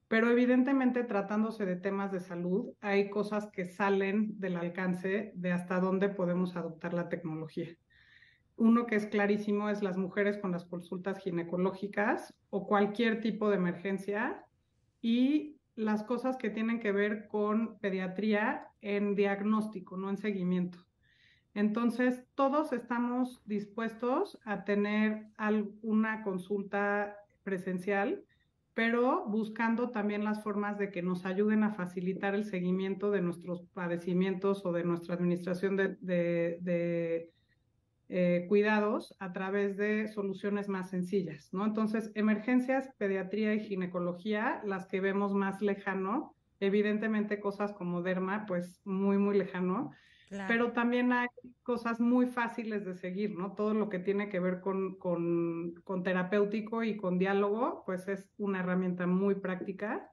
pero 0.08 0.30
evidentemente 0.30 1.04
tratándose 1.04 1.66
de 1.66 1.76
temas 1.76 2.10
de 2.12 2.20
salud, 2.20 2.72
hay 2.80 3.10
cosas 3.10 3.50
que 3.50 3.66
salen 3.66 4.38
del 4.38 4.56
alcance 4.56 5.32
de 5.34 5.52
hasta 5.52 5.80
dónde 5.80 6.08
podemos 6.08 6.56
adoptar 6.56 6.94
la 6.94 7.10
tecnología. 7.10 7.76
Uno 8.58 8.86
que 8.86 8.96
es 8.96 9.06
clarísimo 9.06 9.70
es 9.70 9.84
las 9.84 9.96
mujeres 9.96 10.36
con 10.36 10.50
las 10.50 10.64
consultas 10.64 11.20
ginecológicas 11.20 12.34
o 12.50 12.66
cualquier 12.66 13.20
tipo 13.20 13.48
de 13.48 13.56
emergencia 13.56 14.44
y 15.00 15.60
las 15.76 16.02
cosas 16.02 16.36
que 16.36 16.50
tienen 16.50 16.80
que 16.80 16.90
ver 16.90 17.28
con 17.28 17.78
pediatría 17.78 18.66
en 18.80 19.14
diagnóstico, 19.14 19.96
no 19.96 20.10
en 20.10 20.16
seguimiento. 20.16 20.84
Entonces, 21.54 22.24
todos 22.34 22.72
estamos 22.72 23.40
dispuestos 23.44 24.36
a 24.44 24.64
tener 24.64 25.28
alguna 25.36 26.24
consulta 26.24 27.16
presencial, 27.44 28.24
pero 28.74 29.24
buscando 29.28 29.90
también 29.90 30.24
las 30.24 30.42
formas 30.42 30.78
de 30.78 30.90
que 30.90 31.02
nos 31.02 31.24
ayuden 31.24 31.62
a 31.62 31.74
facilitar 31.74 32.34
el 32.34 32.44
seguimiento 32.44 33.12
de 33.12 33.22
nuestros 33.22 33.62
padecimientos 33.72 34.66
o 34.66 34.72
de 34.72 34.82
nuestra 34.82 35.14
administración 35.14 35.76
de, 35.76 35.96
de 36.00 37.30
eh, 38.10 38.46
cuidados 38.48 39.14
a 39.18 39.32
través 39.34 39.76
de 39.76 40.08
soluciones 40.08 40.68
más 40.68 40.88
sencillas, 40.88 41.52
¿no? 41.52 41.66
Entonces, 41.66 42.10
emergencias, 42.14 42.90
pediatría 42.96 43.52
y 43.54 43.60
ginecología, 43.60 44.62
las 44.64 44.86
que 44.86 45.00
vemos 45.00 45.34
más 45.34 45.60
lejano, 45.60 46.34
evidentemente 46.58 47.38
cosas 47.38 47.72
como 47.74 48.00
derma, 48.00 48.46
pues 48.46 48.80
muy, 48.84 49.18
muy 49.18 49.36
lejano, 49.36 49.90
pero 50.46 50.72
también 50.72 51.12
hay 51.12 51.28
cosas 51.62 52.00
muy 52.00 52.26
fáciles 52.26 52.84
de 52.84 52.94
seguir, 52.94 53.36
¿no? 53.36 53.52
Todo 53.54 53.72
lo 53.74 53.88
que 53.88 53.98
tiene 53.98 54.28
que 54.28 54.40
ver 54.40 54.60
con, 54.60 54.96
con, 54.96 55.74
con 55.84 56.02
terapéutico 56.02 56.82
y 56.82 56.96
con 56.96 57.18
diálogo, 57.18 57.82
pues 57.86 58.08
es 58.08 58.30
una 58.36 58.60
herramienta 58.60 59.06
muy 59.06 59.36
práctica 59.36 60.10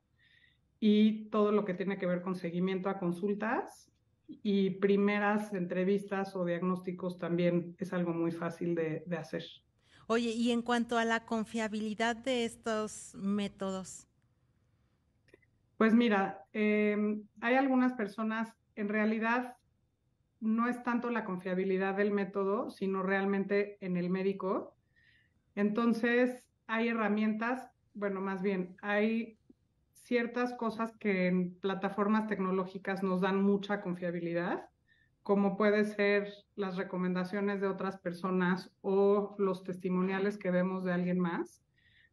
y 0.79 1.29
todo 1.29 1.51
lo 1.51 1.65
que 1.65 1.73
tiene 1.73 1.97
que 1.97 2.07
ver 2.07 2.21
con 2.21 2.35
seguimiento 2.35 2.89
a 2.89 2.99
consultas 2.99 3.94
y 4.27 4.71
primeras 4.71 5.53
entrevistas 5.53 6.35
o 6.35 6.45
diagnósticos 6.45 7.17
también 7.17 7.75
es 7.79 7.93
algo 7.93 8.13
muy 8.13 8.31
fácil 8.31 8.75
de, 8.75 9.03
hacer. 9.17 9.43
Oye, 10.07 10.29
y 10.31 10.51
en 10.51 10.61
cuanto 10.61 10.97
a 10.97 11.05
la 11.05 11.25
confiabilidad 11.25 12.15
de 12.15 12.45
estos 12.45 13.15
métodos. 13.15 14.07
Pues 15.77 15.93
mira, 15.93 16.45
em, 16.53 17.23
hay 17.41 17.55
algunas 17.55 17.93
personas, 17.93 18.53
en 18.75 18.89
realidad 18.89 19.57
no 20.39 20.69
es 20.69 20.81
tanto 20.83 21.09
la 21.09 21.25
confiabilidad 21.25 21.95
del 21.95 22.11
método, 22.11 22.69
sino 22.69 23.03
realmente 23.03 23.77
en 23.81 23.97
el 23.97 24.09
médico. 24.09 24.75
Entonces, 25.55 26.43
hay 26.67 26.89
herramientas, 26.89 27.71
bueno, 27.93 28.21
más 28.21 28.41
bien, 28.41 28.75
hay 28.81 29.34
ciertas 30.05 30.53
cosas 30.53 30.95
que 30.97 31.25
en 31.25 31.55
plataformas 31.55 32.27
tecnológicas 32.27 33.01
nos 33.01 33.21
dan 33.21 33.41
mucha 33.41 33.81
confiabilidad, 33.81 34.69
como 35.23 35.57
puede 35.57 35.83
ser 35.83 36.31
las 36.55 36.77
recomendaciones 36.77 37.59
de 37.59 37.67
otras 37.67 37.97
personas 37.97 38.71
o 38.81 39.35
los 39.39 39.63
testimoniales 39.63 40.37
que 40.37 40.51
vemos 40.51 40.83
de 40.83 40.93
alguien 40.93 41.19
más. 41.19 41.63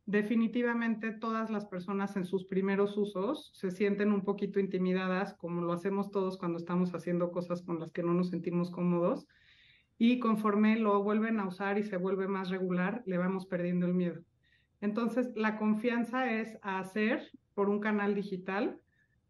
Definitivamente 0.07 1.13
todas 1.13 1.51
las 1.51 1.67
personas 1.67 2.17
en 2.17 2.25
sus 2.25 2.47
primeros 2.47 2.97
usos 2.97 3.51
se 3.53 3.71
sienten 3.71 4.11
un 4.11 4.25
poquito 4.25 4.59
intimidadas, 4.59 5.35
como 5.35 5.61
lo 5.61 5.75
hacemos 5.75 6.11
todos 6.11 6.39
cuando 6.39 6.57
estamos 6.57 6.95
haciendo 6.95 7.31
cosas 7.31 7.61
con 7.61 7.79
las 7.79 7.93
que 7.93 8.03
no 8.03 8.15
nos 8.15 8.31
sentimos 8.31 8.71
cómodos, 8.71 9.29
y 9.99 10.19
conforme 10.19 10.79
lo 10.79 11.03
vuelven 11.03 11.39
a 11.41 11.47
usar 11.47 11.77
y 11.77 11.83
se 11.83 11.99
vuelve 11.99 12.27
más 12.27 12.49
regular, 12.49 13.03
le 13.05 13.19
vamos 13.19 13.45
perdiendo 13.45 13.85
el 13.85 13.93
miedo. 13.93 14.23
Entonces, 14.81 15.31
la 15.37 15.59
confianza 15.59 16.33
es 16.33 16.59
hacer 16.63 17.31
por 17.55 17.69
un 17.69 17.81
canal 17.81 18.15
digital 18.15 18.81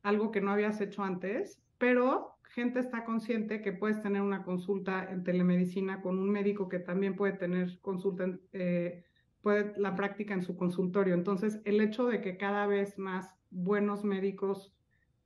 algo 0.03 0.31
que 0.31 0.41
no 0.41 0.51
habías 0.51 0.81
hecho 0.81 1.03
antes, 1.03 1.63
pero 1.79 2.37
gente 2.51 2.81
está 2.81 3.05
consciente 3.05 3.63
que 3.63 3.73
puedes 3.73 4.03
tener 4.03 4.21
una 4.21 4.45
consulta 4.45 5.09
en 5.11 5.25
telemedicina 5.25 6.03
con 6.03 6.19
un 6.19 6.31
médico 6.31 6.69
que 6.69 6.79
también 6.79 7.17
puede 7.17 7.33
tener 7.33 7.79
consulta, 7.81 8.27
eh, 8.53 9.05
puede 9.41 9.73
la 9.79 9.95
práctica 9.95 10.35
en 10.35 10.43
su 10.43 10.57
consultorio. 10.57 11.15
Entonces, 11.15 11.61
el 11.65 11.81
hecho 11.81 12.07
de 12.07 12.21
que 12.21 12.37
cada 12.37 12.67
vez 12.67 12.99
más 12.99 13.35
buenos 13.51 14.05
médicos 14.05 14.75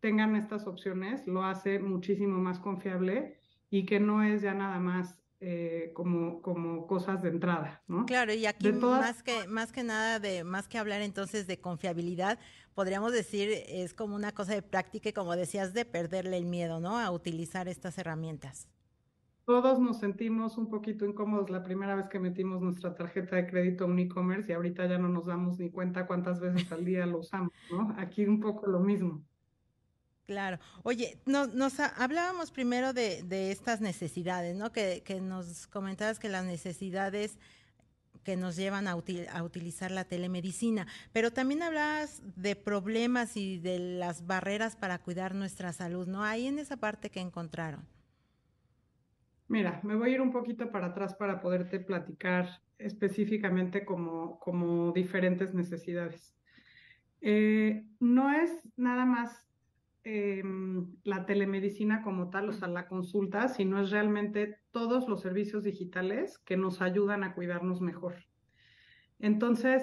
tengan 0.00 0.36
estas 0.36 0.66
opciones 0.66 1.26
lo 1.26 1.42
hace 1.42 1.78
muchísimo 1.78 2.38
más 2.38 2.60
confiable 2.60 3.38
y 3.70 3.86
que 3.86 3.98
no 3.98 4.22
es 4.22 4.42
ya 4.42 4.54
nada 4.54 4.78
más 4.78 5.18
eh, 5.40 5.90
como, 5.94 6.40
como 6.40 6.86
cosas 6.86 7.22
de 7.22 7.28
entrada, 7.28 7.82
¿no? 7.88 8.06
Claro, 8.06 8.32
y 8.32 8.46
aquí 8.46 8.72
más 8.72 9.22
que 9.22 9.46
más 9.48 9.70
que 9.70 9.82
nada 9.82 10.18
de 10.18 10.44
más 10.44 10.66
que 10.66 10.78
hablar 10.78 11.02
entonces 11.02 11.46
de 11.46 11.60
confiabilidad, 11.60 12.38
podríamos 12.74 13.12
decir 13.12 13.50
es 13.68 13.92
como 13.92 14.14
una 14.14 14.32
cosa 14.32 14.54
de 14.54 14.62
práctica 14.62 15.10
y 15.10 15.12
como 15.12 15.36
decías 15.36 15.74
de 15.74 15.84
perderle 15.84 16.38
el 16.38 16.46
miedo, 16.46 16.80
¿no? 16.80 16.98
A 16.98 17.10
utilizar 17.10 17.68
estas 17.68 17.98
herramientas. 17.98 18.68
Todos 19.44 19.78
nos 19.78 20.00
sentimos 20.00 20.58
un 20.58 20.68
poquito 20.68 21.04
incómodos 21.04 21.50
la 21.50 21.62
primera 21.62 21.94
vez 21.94 22.08
que 22.08 22.18
metimos 22.18 22.62
nuestra 22.62 22.94
tarjeta 22.94 23.36
de 23.36 23.46
crédito 23.46 23.84
a 23.84 23.86
un 23.86 23.98
e-commerce 23.98 24.50
y 24.50 24.54
ahorita 24.54 24.86
ya 24.86 24.98
no 24.98 25.08
nos 25.08 25.26
damos 25.26 25.58
ni 25.58 25.70
cuenta 25.70 26.06
cuántas 26.06 26.40
veces 26.40 26.72
al 26.72 26.84
día 26.84 27.06
lo 27.06 27.18
usamos, 27.18 27.52
¿no? 27.70 27.94
Aquí 27.98 28.24
un 28.24 28.40
poco 28.40 28.66
lo 28.66 28.80
mismo. 28.80 29.22
Claro. 30.26 30.58
Oye, 30.82 31.18
nos, 31.24 31.78
hablábamos 31.78 32.50
primero 32.50 32.92
de, 32.92 33.52
estas 33.52 33.80
necesidades, 33.80 34.56
¿no? 34.56 34.72
Que, 34.72 35.02
nos 35.22 35.68
comentabas 35.68 36.18
que 36.18 36.28
las 36.28 36.44
necesidades 36.44 37.38
que 38.24 38.36
nos 38.36 38.56
llevan 38.56 38.88
a, 38.88 38.96
utilizar 38.96 39.92
la 39.92 40.04
telemedicina, 40.04 40.88
pero 41.12 41.32
también 41.32 41.62
hablabas 41.62 42.22
de 42.34 42.56
problemas 42.56 43.36
y 43.36 43.58
de 43.58 43.78
las 43.78 44.26
barreras 44.26 44.74
para 44.74 44.98
cuidar 44.98 45.32
nuestra 45.36 45.72
salud, 45.72 46.08
¿no? 46.08 46.24
Ahí 46.24 46.48
en 46.48 46.58
esa 46.58 46.76
parte 46.76 47.08
que 47.08 47.20
encontraron. 47.20 47.86
Mira, 49.46 49.78
me 49.84 49.94
voy 49.94 50.10
a 50.10 50.14
ir 50.14 50.20
un 50.20 50.32
poquito 50.32 50.72
para 50.72 50.88
atrás 50.88 51.14
para 51.14 51.40
poderte 51.40 51.78
platicar 51.78 52.60
específicamente 52.78 53.84
como, 53.84 54.40
como 54.40 54.90
diferentes 54.90 55.54
necesidades. 55.54 56.34
Eh, 57.20 57.86
no 58.00 58.32
es 58.32 58.58
nada 58.76 59.04
más 59.04 59.46
Em, 60.08 60.94
la 61.02 61.26
telemedicina 61.26 62.00
como 62.00 62.30
tal, 62.30 62.50
o 62.50 62.52
sea, 62.52 62.68
la 62.68 62.86
consulta, 62.86 63.48
sino 63.48 63.80
es 63.80 63.90
realmente 63.90 64.60
todos 64.70 65.08
los 65.08 65.20
servicios 65.20 65.64
digitales 65.64 66.38
que 66.38 66.56
nos 66.56 66.80
ayudan 66.80 67.24
a 67.24 67.34
cuidarnos 67.34 67.80
mejor. 67.80 68.14
Entonces, 69.18 69.82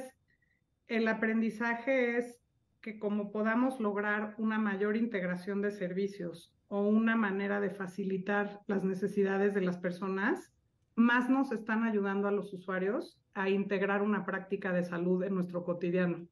el 0.87 1.09
aprendizaje 1.09 2.15
es 2.15 2.37
que 2.79 2.99
como 2.99 3.33
podamos 3.33 3.81
lograr 3.81 4.33
una 4.37 4.57
mayor 4.57 4.95
integración 4.95 5.61
de 5.61 5.71
servicios 5.71 6.55
o 6.69 6.87
una 6.87 7.17
manera 7.17 7.59
de 7.59 7.71
facilitar 7.71 8.61
las 8.65 8.85
necesidades 8.85 9.53
de 9.53 9.59
las 9.59 9.77
personas, 9.77 10.53
más 10.95 11.29
nos 11.29 11.51
están 11.51 11.83
ayudando 11.83 12.29
a 12.29 12.31
los 12.31 12.53
usuarios 12.53 13.19
a 13.33 13.49
integrar 13.49 14.01
una 14.01 14.25
práctica 14.25 14.71
de 14.71 14.85
salud 14.85 15.21
en 15.23 15.35
nuestro 15.35 15.65
cotidiano 15.65 16.29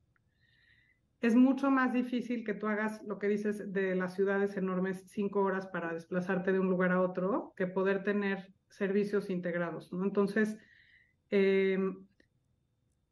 es 1.22 1.36
mucho 1.36 1.70
más 1.70 1.94
difícil 1.94 2.44
que 2.44 2.56
tú 2.56 2.68
hagas 2.68 3.04
lo 3.04 3.20
que 3.20 3.28
dices 3.28 3.72
de 3.72 3.96
las 3.96 4.16
ciudades 4.16 4.58
enormes 4.58 5.04
cinco 5.08 5.42
horas 5.42 5.68
para 5.68 5.94
desplazarte 5.94 6.52
de 6.52 6.60
un 6.60 6.70
lugar 6.70 6.92
a 6.92 7.02
otro 7.02 7.54
que 7.56 7.68
poder 7.68 8.04
tener 8.04 8.52
servicios 8.70 9.30
integrados, 9.30 9.94
¿no? 9.94 10.04
Entonces, 10.04 10.58
em, 11.30 12.08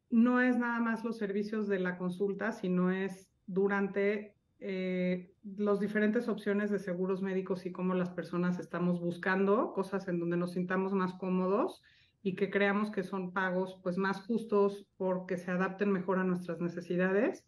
no 0.10 0.42
es 0.42 0.58
nada 0.58 0.80
más 0.80 1.04
los 1.04 1.18
servicios 1.18 1.68
de 1.68 1.80
la 1.80 1.98
consulta, 1.98 2.52
sino 2.52 2.92
es 2.92 3.30
durante 3.46 4.36
eh, 4.60 5.32
las 5.44 5.80
diferentes 5.80 6.28
opciones 6.28 6.72
de 6.72 6.80
seguros 6.80 7.22
médicos 7.22 7.66
y 7.68 7.72
cómo 7.72 7.94
las 7.94 8.10
personas 8.10 8.60
estamos 8.60 9.00
buscando 9.00 9.72
cosas 9.74 10.08
en 10.08 10.20
donde 10.20 10.36
nos 10.36 10.54
sintamos 10.54 10.94
más 10.94 11.14
cómodos 11.14 11.84
y 12.24 12.36
que 12.36 12.50
creamos 12.50 12.90
que 12.92 13.04
son 13.04 13.34
pagos 13.34 13.80
pues 13.84 13.98
más 13.98 14.26
justos 14.26 14.88
porque 14.98 15.38
se 15.38 15.52
adapten 15.52 15.92
mejor 15.92 16.20
a 16.20 16.24
nuestras 16.24 16.60
necesidades 16.60 17.46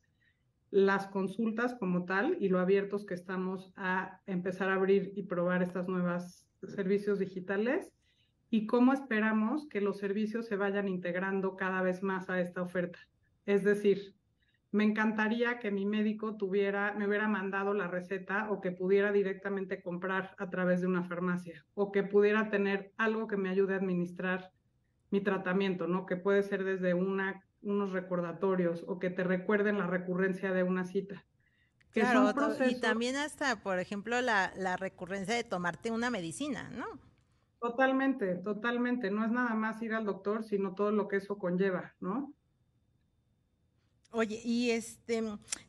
las 0.71 1.07
consultas 1.07 1.75
como 1.75 2.05
tal 2.05 2.37
y 2.39 2.47
lo 2.47 2.59
abiertos 2.59 3.05
que 3.05 3.13
estamos 3.13 3.71
a 3.75 4.21
empezar 4.25 4.69
a 4.69 4.75
abrir 4.75 5.11
y 5.15 5.23
probar 5.23 5.61
estas 5.61 5.87
nuevas 5.87 6.47
servicios 6.63 7.19
digitales 7.19 7.91
y 8.49 8.65
cómo 8.65 8.93
esperamos 8.93 9.67
que 9.67 9.81
los 9.81 9.97
servicios 9.97 10.47
se 10.47 10.55
vayan 10.55 10.87
integrando 10.87 11.57
cada 11.57 11.81
vez 11.81 12.01
más 12.03 12.29
a 12.29 12.39
esta 12.39 12.61
oferta. 12.61 12.99
Es 13.45 13.63
decir, 13.63 14.15
me 14.71 14.85
encantaría 14.85 15.59
que 15.59 15.71
mi 15.71 15.85
médico 15.85 16.37
tuviera, 16.37 16.93
me 16.93 17.05
hubiera 17.05 17.27
mandado 17.27 17.73
la 17.73 17.87
receta 17.87 18.49
o 18.49 18.61
que 18.61 18.71
pudiera 18.71 19.11
directamente 19.11 19.81
comprar 19.81 20.33
a 20.37 20.49
través 20.49 20.79
de 20.79 20.87
una 20.87 21.03
farmacia 21.03 21.65
o 21.73 21.91
que 21.91 22.03
pudiera 22.03 22.49
tener 22.49 22.93
algo 22.97 23.27
que 23.27 23.35
me 23.35 23.49
ayude 23.49 23.73
a 23.73 23.77
administrar 23.77 24.51
mi 25.09 25.19
tratamiento, 25.19 25.87
¿no? 25.87 26.05
Que 26.05 26.15
puede 26.15 26.43
ser 26.43 26.63
desde 26.63 26.93
una 26.93 27.43
unos 27.61 27.91
recordatorios 27.91 28.83
o 28.87 28.99
que 28.99 29.09
te 29.09 29.23
recuerden 29.23 29.77
la 29.77 29.87
recurrencia 29.87 30.51
de 30.51 30.63
una 30.63 30.85
cita. 30.85 31.25
claro, 31.91 32.31
y 32.67 32.79
también 32.79 33.15
hasta, 33.15 33.61
por 33.61 33.79
ejemplo, 33.79 34.21
la, 34.21 34.53
la 34.55 34.77
recurrencia 34.77 35.35
de 35.35 35.43
tomarte 35.43 35.91
una 35.91 36.09
medicina, 36.09 36.69
¿no? 36.69 36.85
Totalmente, 37.61 38.35
totalmente. 38.37 39.09
No 39.11 39.23
es 39.23 39.31
nada 39.31 39.53
más 39.55 39.81
ir 39.81 39.93
al 39.93 40.05
doctor, 40.05 40.43
sino 40.43 40.73
todo 40.75 40.91
lo 40.91 41.07
que 41.07 41.17
eso 41.17 41.37
conlleva, 41.37 41.95
¿no? 41.99 42.33
Oye, 44.13 44.41
y 44.43 44.71
este 44.71 45.23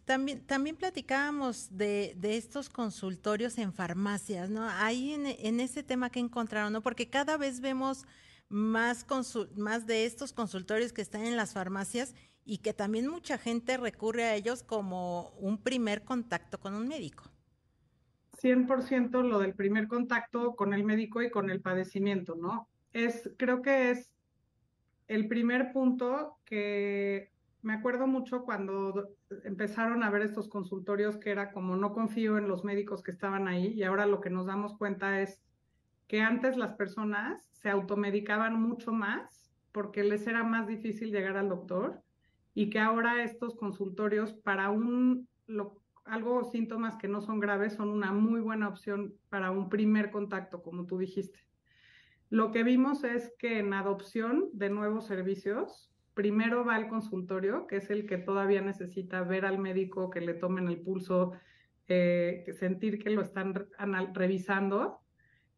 también, 0.04 0.44
también 0.44 0.76
platicábamos 0.76 1.76
de, 1.76 2.14
de 2.16 2.37
estos 2.37 2.68
consultorios 2.68 3.56
en 3.58 3.72
farmacias, 3.72 4.50
¿no? 4.50 4.68
Ahí 4.68 5.12
en, 5.12 5.26
en 5.26 5.61
ese 5.61 5.84
tema 5.84 6.11
que 6.11 6.18
encontraron, 6.18 6.72
¿no? 6.72 6.82
Porque 6.82 7.08
cada 7.08 7.37
vez 7.37 7.61
vemos 7.61 8.04
más, 8.52 9.06
más 9.56 9.87
de 9.87 10.04
estos 10.04 10.32
consultorios 10.32 10.92
que 10.92 11.02
están 11.02 11.23
en 11.23 11.37
las 11.37 11.54
farmacias 11.54 12.14
y 12.44 12.59
que 12.59 12.75
también 12.75 13.09
mucha 13.09 13.38
gente 13.38 13.76
recurre 13.76 14.25
a 14.25 14.35
ellos 14.35 14.62
como 14.62 15.30
un 15.38 15.59
primer 15.59 16.04
contacto 16.04 16.61
con 16.61 16.75
un 16.75 16.87
médico. 16.87 17.25
100% 18.40 19.23
lo 19.23 19.38
del 19.38 19.54
primer 19.54 19.88
contacto 19.88 20.54
con 20.54 20.75
el 20.75 20.85
médico 20.85 21.23
y 21.23 21.30
con 21.30 21.50
el 21.50 21.61
padecimiento, 21.61 22.35
¿no? 22.35 22.68
Es, 22.92 23.30
creo 23.38 23.62
que 23.62 23.90
es 23.90 24.12
el 25.09 25.28
primer 25.28 25.73
punto 25.73 26.38
que 26.44 27.30
me 27.62 27.75
acuerdo 27.75 28.06
mucho 28.06 28.44
cuando 28.44 29.11
empezaron 29.44 30.02
a 30.02 30.11
ver 30.11 30.23
estos 30.23 30.49
consultorios 30.49 31.16
que 31.16 31.30
era 31.30 31.52
como 31.52 31.76
no 31.76 31.92
confío 31.92 32.37
en 32.37 32.49
los 32.49 32.64
médicos 32.64 33.02
que 33.02 33.12
estaban 33.12 33.47
ahí 33.47 33.68
y 33.68 33.85
ahora 33.85 34.06
lo 34.06 34.21
que 34.21 34.30
nos 34.30 34.47
damos 34.47 34.76
cuenta 34.76 35.21
es 35.21 35.40
que 36.12 36.21
antes 36.21 36.59
las 36.59 36.75
personas 36.75 37.42
se 37.52 37.71
automedicaban 37.71 38.61
mucho 38.61 38.92
más 38.92 39.50
porque 39.73 40.04
les 40.04 40.26
era 40.26 40.45
más 40.45 40.66
difícil 40.66 41.11
llegar 41.11 41.38
al 41.38 41.49
doctor 41.49 42.02
y 42.52 42.69
que 42.69 42.78
ahora 42.81 43.25
estos 43.25 43.57
consultorios 43.57 44.35
para 44.35 44.69
un 44.69 45.26
algo 46.04 46.45
síntomas 46.45 46.97
que 46.97 47.09
no 47.09 47.23
son 47.23 47.40
graves 47.40 47.73
son 47.73 47.88
una 47.88 48.12
muy 48.12 48.42
buena 48.42 48.69
opción 48.69 49.14
para 49.31 49.50
un 49.52 49.71
primer 49.71 50.11
contacto, 50.11 50.62
como 50.62 50.85
tú 50.85 50.99
dijiste. 50.99 51.38
Lo 52.28 52.52
que 52.52 52.62
vimos 52.62 53.04
es 53.04 53.33
que 53.38 53.61
en 53.61 53.73
adopción 53.73 54.50
de 54.52 54.69
nuevos 54.69 55.07
servicios, 55.07 55.95
primero 56.12 56.62
va 56.62 56.76
el 56.76 56.88
consultorio, 56.88 57.66
que 57.66 57.76
es 57.76 57.88
el 57.88 58.04
que 58.04 58.19
todavía 58.19 58.61
necesita 58.61 59.23
ver 59.23 59.47
al 59.47 59.59
médico, 59.59 60.11
que 60.11 60.21
le 60.21 60.35
tomen 60.35 60.69
el 60.69 60.83
pulso, 60.83 61.33
eh, 61.88 62.45
sentir 62.52 63.02
que 63.02 63.09
lo 63.09 63.23
están 63.23 63.54
revisando 64.12 65.01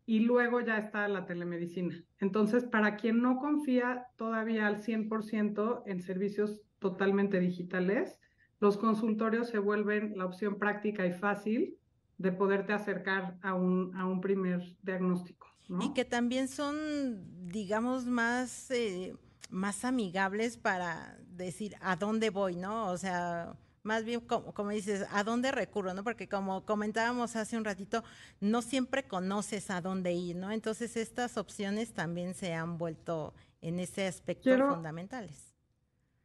y 0.07 0.21
luego 0.21 0.61
ya 0.61 0.79
está 0.79 1.09
la 1.09 1.27
telemedicina. 1.27 1.95
Entonces, 2.19 2.65
para 2.65 2.97
quien 2.97 3.23
no 3.23 3.39
confía 3.39 4.07
todavía 4.17 4.67
al 4.67 4.83
100% 4.83 5.83
en 5.87 6.03
servicios 6.03 6.61
totalmente 6.79 7.41
digitales, 7.41 8.19
los 8.61 8.77
consultorios 8.77 9.49
se 9.49 9.59
vuelven 9.59 10.17
la 10.17 10.27
opción 10.27 10.59
práctica 10.59 11.07
y 11.07 11.13
fácil 11.13 11.77
de 12.19 12.33
poderte 12.33 12.73
acercar 12.73 13.37
a 13.43 13.55
un, 13.55 13.95
a 13.97 14.07
un 14.07 14.21
primer 14.21 14.63
diagnóstico. 14.83 15.49
Y 15.81 15.95
que 15.95 16.05
también 16.05 16.49
son, 16.49 17.49
digamos, 17.51 18.05
más, 18.05 18.71
eh, 18.71 19.15
más 19.51 19.85
amigables 19.85 20.59
para 20.59 21.19
decir 21.27 21.75
a 21.81 21.97
dónde 21.97 22.29
voy, 22.31 22.57
¿no? 22.57 22.91
O 22.91 22.99
sea, 22.99 23.57
más 23.85 24.05
bien 24.05 24.21
como, 24.21 24.53
como, 24.53 24.71
dices, 24.71 25.07
¿a 25.13 25.23
dónde 25.23 25.53
recurro? 25.53 25.95
¿no? 25.95 26.03
Porque 26.03 26.29
como 26.29 26.65
comentábamos 26.65 27.37
hace 27.37 27.57
un 27.57 27.65
ratito, 27.65 28.03
no 28.41 28.63
siempre 28.63 29.05
conoces 29.05 29.71
a 29.71 29.81
dónde 29.81 30.13
ir, 30.13 30.37
¿no? 30.37 30.51
Entonces 30.51 30.97
estas 30.97 31.37
opciones 31.37 31.93
también 31.93 32.35
se 32.35 32.55
han 32.55 32.79
vuelto 32.79 33.35
en 33.61 33.79
ese 33.79 34.07
aspecto 34.07 34.51
fundamentales. 34.69 35.55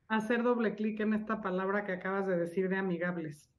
Hacer 0.07 0.41
doble 0.41 0.73
clic 0.73 0.99
en 1.01 1.13
esta 1.13 1.41
palabra 1.41 1.85
que 1.85 1.91
acabas 1.91 2.25
de 2.25 2.37
decir 2.37 2.69
de 2.69 2.77
amigables. 2.77 3.51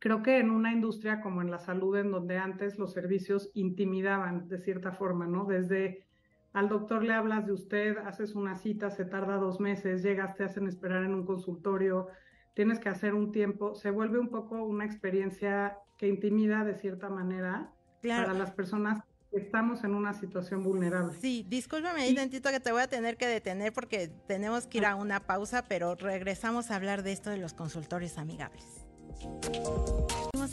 Creo 0.00 0.22
que 0.22 0.38
en 0.38 0.50
una 0.50 0.72
industria 0.72 1.20
como 1.20 1.42
en 1.42 1.50
la 1.50 1.58
salud, 1.58 1.96
en 1.96 2.10
donde 2.10 2.38
antes 2.38 2.78
los 2.78 2.92
servicios 2.92 3.50
intimidaban 3.54 4.48
de 4.48 4.58
cierta 4.58 4.92
forma, 4.92 5.26
¿no? 5.26 5.44
Desde 5.44 6.06
al 6.52 6.68
doctor 6.68 7.04
le 7.04 7.14
hablas 7.14 7.46
de 7.46 7.52
usted, 7.52 7.98
haces 7.98 8.34
una 8.34 8.56
cita, 8.56 8.90
se 8.90 9.04
tarda 9.04 9.36
dos 9.36 9.60
meses, 9.60 10.02
llegas, 10.02 10.34
te 10.34 10.44
hacen 10.44 10.66
esperar 10.66 11.04
en 11.04 11.14
un 11.14 11.26
consultorio, 11.26 12.08
tienes 12.58 12.80
que 12.80 12.88
hacer 12.88 13.14
un 13.14 13.30
tiempo, 13.30 13.76
se 13.76 13.92
vuelve 13.92 14.18
un 14.18 14.30
poco 14.30 14.64
una 14.64 14.84
experiencia 14.84 15.78
que 15.96 16.08
intimida 16.08 16.64
de 16.64 16.74
cierta 16.74 17.08
manera 17.08 17.70
para 18.02 18.34
las 18.34 18.50
personas 18.50 19.00
que 19.30 19.36
estamos 19.38 19.84
en 19.84 19.94
una 19.94 20.12
situación 20.12 20.64
vulnerable. 20.64 21.16
Sí, 21.20 21.46
discúlpame 21.48 22.02
ahí 22.02 22.16
tantito 22.16 22.50
que 22.50 22.58
te 22.58 22.72
voy 22.72 22.82
a 22.82 22.88
tener 22.88 23.16
que 23.16 23.28
detener 23.28 23.72
porque 23.72 24.08
tenemos 24.26 24.66
que 24.66 24.78
ir 24.78 24.86
a 24.86 24.96
una 24.96 25.20
pausa, 25.20 25.66
pero 25.68 25.94
regresamos 25.94 26.72
a 26.72 26.74
hablar 26.74 27.04
de 27.04 27.12
esto 27.12 27.30
de 27.30 27.36
los 27.36 27.54
consultorios 27.54 28.18
amigables. 28.18 28.64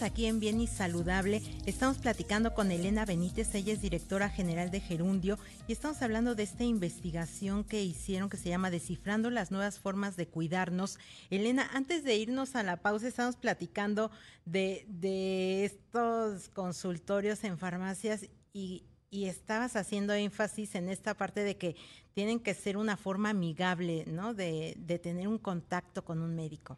Aquí 0.02 0.26
en 0.26 0.40
Bien 0.40 0.60
y 0.60 0.68
Saludable. 0.68 1.42
Estamos 1.66 1.98
platicando 2.00 2.54
con 2.54 2.70
Elena 2.70 3.06
Benítez, 3.06 3.56
ella 3.56 3.72
es 3.72 3.82
directora 3.82 4.30
general 4.30 4.70
de 4.70 4.82
Gerundio 4.82 5.40
y 5.68 5.72
estamos 5.72 6.02
hablando 6.02 6.36
de 6.36 6.44
esta 6.44 6.64
investigación 6.64 7.64
que 7.64 7.82
hicieron 7.82 8.30
que 8.30 8.38
se 8.38 8.50
llama 8.50 8.72
Descifrando 8.72 9.30
las 9.30 9.52
nuevas 9.52 9.80
formas 9.80 10.18
de 10.18 10.28
cuidarnos. 10.28 11.00
Elena, 11.30 11.70
antes 11.74 12.04
de 12.04 12.16
irnos 12.16 12.56
a 12.56 12.64
la 12.64 12.78
pausa, 12.78 13.08
estamos 13.08 13.38
platicando 13.38 14.12
de, 14.46 14.86
de 14.90 15.66
estos 15.66 16.50
consultorios 16.50 17.44
en 17.44 17.58
farmacias 17.58 18.28
y, 18.54 18.84
y 19.10 19.26
estabas 19.26 19.76
haciendo 19.76 20.14
énfasis 20.14 20.76
en 20.76 20.90
esta 20.90 21.14
parte 21.14 21.42
de 21.42 21.58
que 21.58 21.76
tienen 22.14 22.40
que 22.40 22.54
ser 22.54 22.76
una 22.78 22.98
forma 22.98 23.30
amigable, 23.30 24.04
¿no? 24.08 24.34
De, 24.34 24.76
de 24.78 25.00
tener 25.00 25.28
un 25.28 25.38
contacto 25.38 26.04
con 26.04 26.22
un 26.22 26.36
médico. 26.36 26.78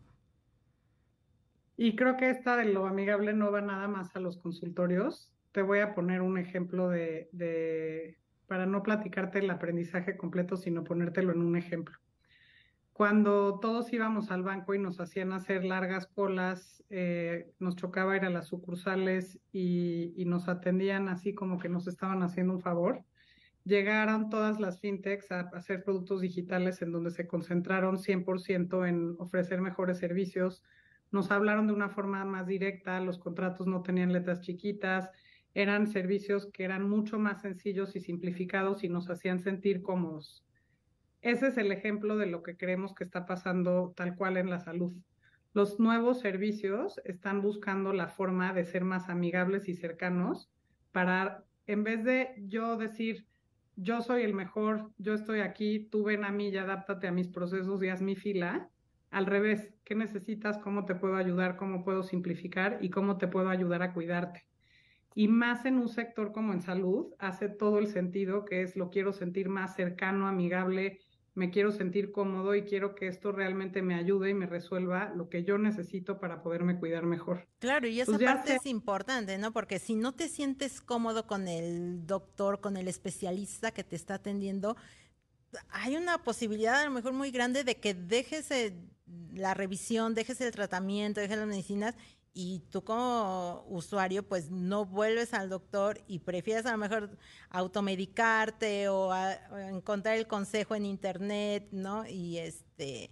Y 1.78 1.96
creo 1.96 2.18
que 2.18 2.32
esta 2.32 2.58
de 2.58 2.66
lo 2.66 2.88
amigable 2.88 3.34
no 3.34 3.52
va 3.52 3.62
nada 3.62 3.88
más 3.88 4.16
a 4.16 4.20
los 4.20 4.38
consultorios. 4.38 5.32
Te 5.52 5.62
voy 5.62 5.80
a 5.80 5.94
poner 5.94 6.22
un 6.22 6.40
ejemplo 6.40 6.90
de, 6.90 7.30
de 7.32 8.18
para 8.48 8.66
no 8.66 8.82
platicarte 8.82 9.40
el 9.40 9.50
aprendizaje 9.52 10.18
completo, 10.18 10.58
sino 10.58 10.84
ponértelo 10.84 11.32
en 11.32 11.42
un 11.42 11.56
ejemplo. 11.56 11.96
Cuando 12.94 13.60
todos 13.60 13.94
íbamos 13.94 14.32
al 14.32 14.42
banco 14.42 14.74
y 14.74 14.80
nos 14.80 15.00
hacían 15.00 15.32
hacer 15.32 15.64
largas 15.64 16.08
colas, 16.08 16.84
eh, 16.90 17.52
nos 17.60 17.76
chocaba 17.76 18.18
ir 18.18 18.26
a 18.26 18.32
las 18.32 18.48
sucursales 18.48 19.40
y, 19.52 20.14
y, 20.16 20.26
nos 20.26 20.48
atendían 20.48 21.08
así 21.10 21.36
como 21.36 21.60
que 21.60 21.70
nos 21.70 21.88
estaban 21.88 22.24
haciendo 22.24 22.54
un 22.54 22.62
favor. 22.62 23.04
Llegaron 23.66 24.32
todas 24.32 24.60
las 24.60 24.80
fintechs 24.80 25.32
a 25.32 25.42
hacer 25.54 25.84
productos 25.84 26.22
digitales 26.22 26.82
en 26.82 26.92
donde 26.92 27.12
se 27.12 27.28
concentraron 27.28 27.98
100% 27.98 28.88
en 28.88 29.16
ofrecer 29.20 29.62
mejores 29.62 30.00
servicios, 30.00 30.64
nos 31.12 31.32
hablaron 31.32 31.68
de 31.68 31.74
una 31.74 31.90
forma 31.90 32.24
más 32.26 32.48
directa, 32.48 33.00
los 33.00 33.18
contratos 33.18 33.68
no 33.68 33.82
tenían 33.82 34.14
letras 34.14 34.42
chiquitas, 34.42 35.10
eran 35.54 35.88
servicios 35.88 36.50
que 36.52 36.64
eran 36.64 36.88
mucho 36.88 37.18
más 37.18 37.42
sencillos 37.42 37.96
y 37.96 38.00
simplificados 38.00 38.84
y 38.84 38.90
nos 38.90 39.10
hacían 39.10 39.40
sentir 39.40 39.82
cómodos. 39.82 40.44
Ese 41.22 41.48
es 41.48 41.58
el 41.58 41.72
ejemplo 41.72 42.18
de 42.18 42.28
lo 42.28 42.44
que 42.44 42.56
creemos 42.56 42.94
que 42.94 43.04
está 43.04 43.26
pasando 43.26 43.94
tal 43.96 44.16
cual 44.16 44.38
en 44.38 44.50
la 44.50 44.60
salud. 44.60 44.94
Los 45.54 45.80
nuevos 45.80 46.20
servicios 46.20 47.02
están 47.06 47.42
buscando 47.42 47.92
la 47.92 48.08
forma 48.08 48.54
de 48.54 48.66
ser 48.66 48.84
más 48.84 49.10
amigables 49.10 49.68
y 49.68 49.74
cercanos 49.74 50.52
para, 50.92 51.44
en 51.66 51.84
vez 51.84 52.04
de 52.04 52.36
yo 52.46 52.78
decir, 52.78 53.26
yo 53.76 54.02
soy 54.02 54.24
el 54.24 54.34
mejor, 54.34 54.92
yo 54.98 55.14
estoy 55.14 55.40
aquí, 55.40 55.88
tú 55.92 56.04
ven 56.04 56.24
a 56.24 56.32
mí 56.32 56.50
y 56.50 56.58
adáptate 56.58 57.08
a 57.08 57.12
mis 57.12 57.28
procesos 57.28 57.82
y 57.82 57.90
haz 57.90 58.02
mi 58.02 58.16
fila, 58.16 58.70
al 59.12 59.26
revés, 59.26 59.74
¿qué 59.84 59.96
necesitas? 59.96 60.58
¿Cómo 60.58 60.86
te 60.86 60.96
puedo 60.96 61.16
ayudar? 61.16 61.56
¿Cómo 61.58 61.84
puedo 61.84 62.04
simplificar? 62.04 62.78
¿Y 62.82 62.90
cómo 62.90 63.18
te 63.18 63.28
puedo 63.28 63.50
ayudar 63.50 63.82
a 63.82 63.94
cuidarte? 63.94 64.46
Y 65.16 65.28
más 65.28 65.66
en 65.66 65.80
un 65.80 65.88
sector 65.88 66.32
como 66.32 66.54
en 66.54 66.62
salud, 66.62 67.08
hace 67.18 67.50
todo 67.50 67.80
el 67.80 67.88
sentido 67.88 68.46
que 68.46 68.62
es 68.62 68.76
lo 68.76 68.90
quiero 68.90 69.14
sentir 69.14 69.50
más 69.50 69.76
cercano, 69.76 70.28
amigable, 70.28 71.00
me 71.38 71.52
quiero 71.52 71.72
sentir 71.72 72.12
cómodo 72.12 72.56
y 72.56 72.64
quiero 72.64 72.96
que 72.96 73.08
esto 73.08 73.32
realmente 73.32 73.84
me 73.84 73.94
ayude 73.94 74.32
y 74.32 74.34
me 74.34 74.48
resuelva 74.48 75.14
lo 75.16 75.30
que 75.30 75.44
yo 75.44 75.60
necesito 75.60 76.20
para 76.20 76.42
poderme 76.42 76.80
cuidar 76.80 77.06
mejor. 77.06 77.48
Claro, 77.60 77.88
y 77.88 78.02
esa 78.02 78.14
pues 78.14 78.24
parte 78.24 78.56
es 78.56 78.66
importante, 78.66 79.38
¿no? 79.38 79.54
Porque 79.54 79.78
si 79.78 79.96
no 79.96 80.14
te 80.14 80.30
sientes 80.30 80.82
cómodo 80.82 81.28
con 81.28 81.48
el 81.48 82.08
doctor, 82.08 82.60
con 82.60 82.76
el 82.76 82.88
especialista 82.88 83.70
que 83.72 83.84
te 83.84 83.96
está 83.96 84.16
atendiendo, 84.16 84.78
hay 85.70 85.96
una 85.96 86.18
posibilidad 86.24 86.82
a 86.82 86.86
lo 86.86 86.92
mejor 86.92 87.14
muy 87.14 87.32
grande 87.32 87.64
de 87.64 87.78
que 87.78 87.94
dejes 87.94 88.50
la 89.34 89.54
revisión, 89.54 90.14
dejes 90.14 90.42
el 90.42 90.52
tratamiento, 90.52 91.22
dejes 91.22 91.38
las 91.38 91.48
medicinas 91.48 91.96
y 92.34 92.60
tú 92.70 92.84
como 92.84 93.66
usuario 93.68 94.22
pues 94.22 94.52
no 94.52 94.86
vuelves 94.86 95.34
al 95.34 95.50
doctor 95.50 96.02
y 96.08 96.20
prefieres 96.20 96.68
a 96.68 96.72
lo 96.72 96.78
mejor 96.78 97.18
automedicarte 97.50 98.90
o, 98.90 99.12
encontrar 99.70 100.18
el 100.18 100.28
consejo 100.28 100.76
en 100.76 100.86
internet, 100.86 101.68
¿no? 101.72 102.06
Y 102.08 102.38
este 102.38 103.10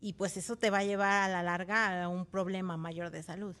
y 0.00 0.12
pues 0.12 0.36
eso 0.36 0.56
te 0.56 0.70
va 0.70 0.78
a 0.78 0.84
llevar 0.84 1.24
a 1.24 1.28
la 1.28 1.42
larga 1.42 2.04
a 2.04 2.08
un 2.08 2.24
problema 2.24 2.76
mayor 2.76 3.10
de 3.10 3.24
salud. 3.24 3.56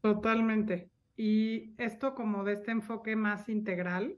Totalmente. 0.00 0.90
Y 1.16 1.74
esto 1.78 2.14
como 2.16 2.42
de 2.42 2.54
este 2.54 2.72
enfoque 2.72 3.14
más 3.14 3.48
integral, 3.48 4.16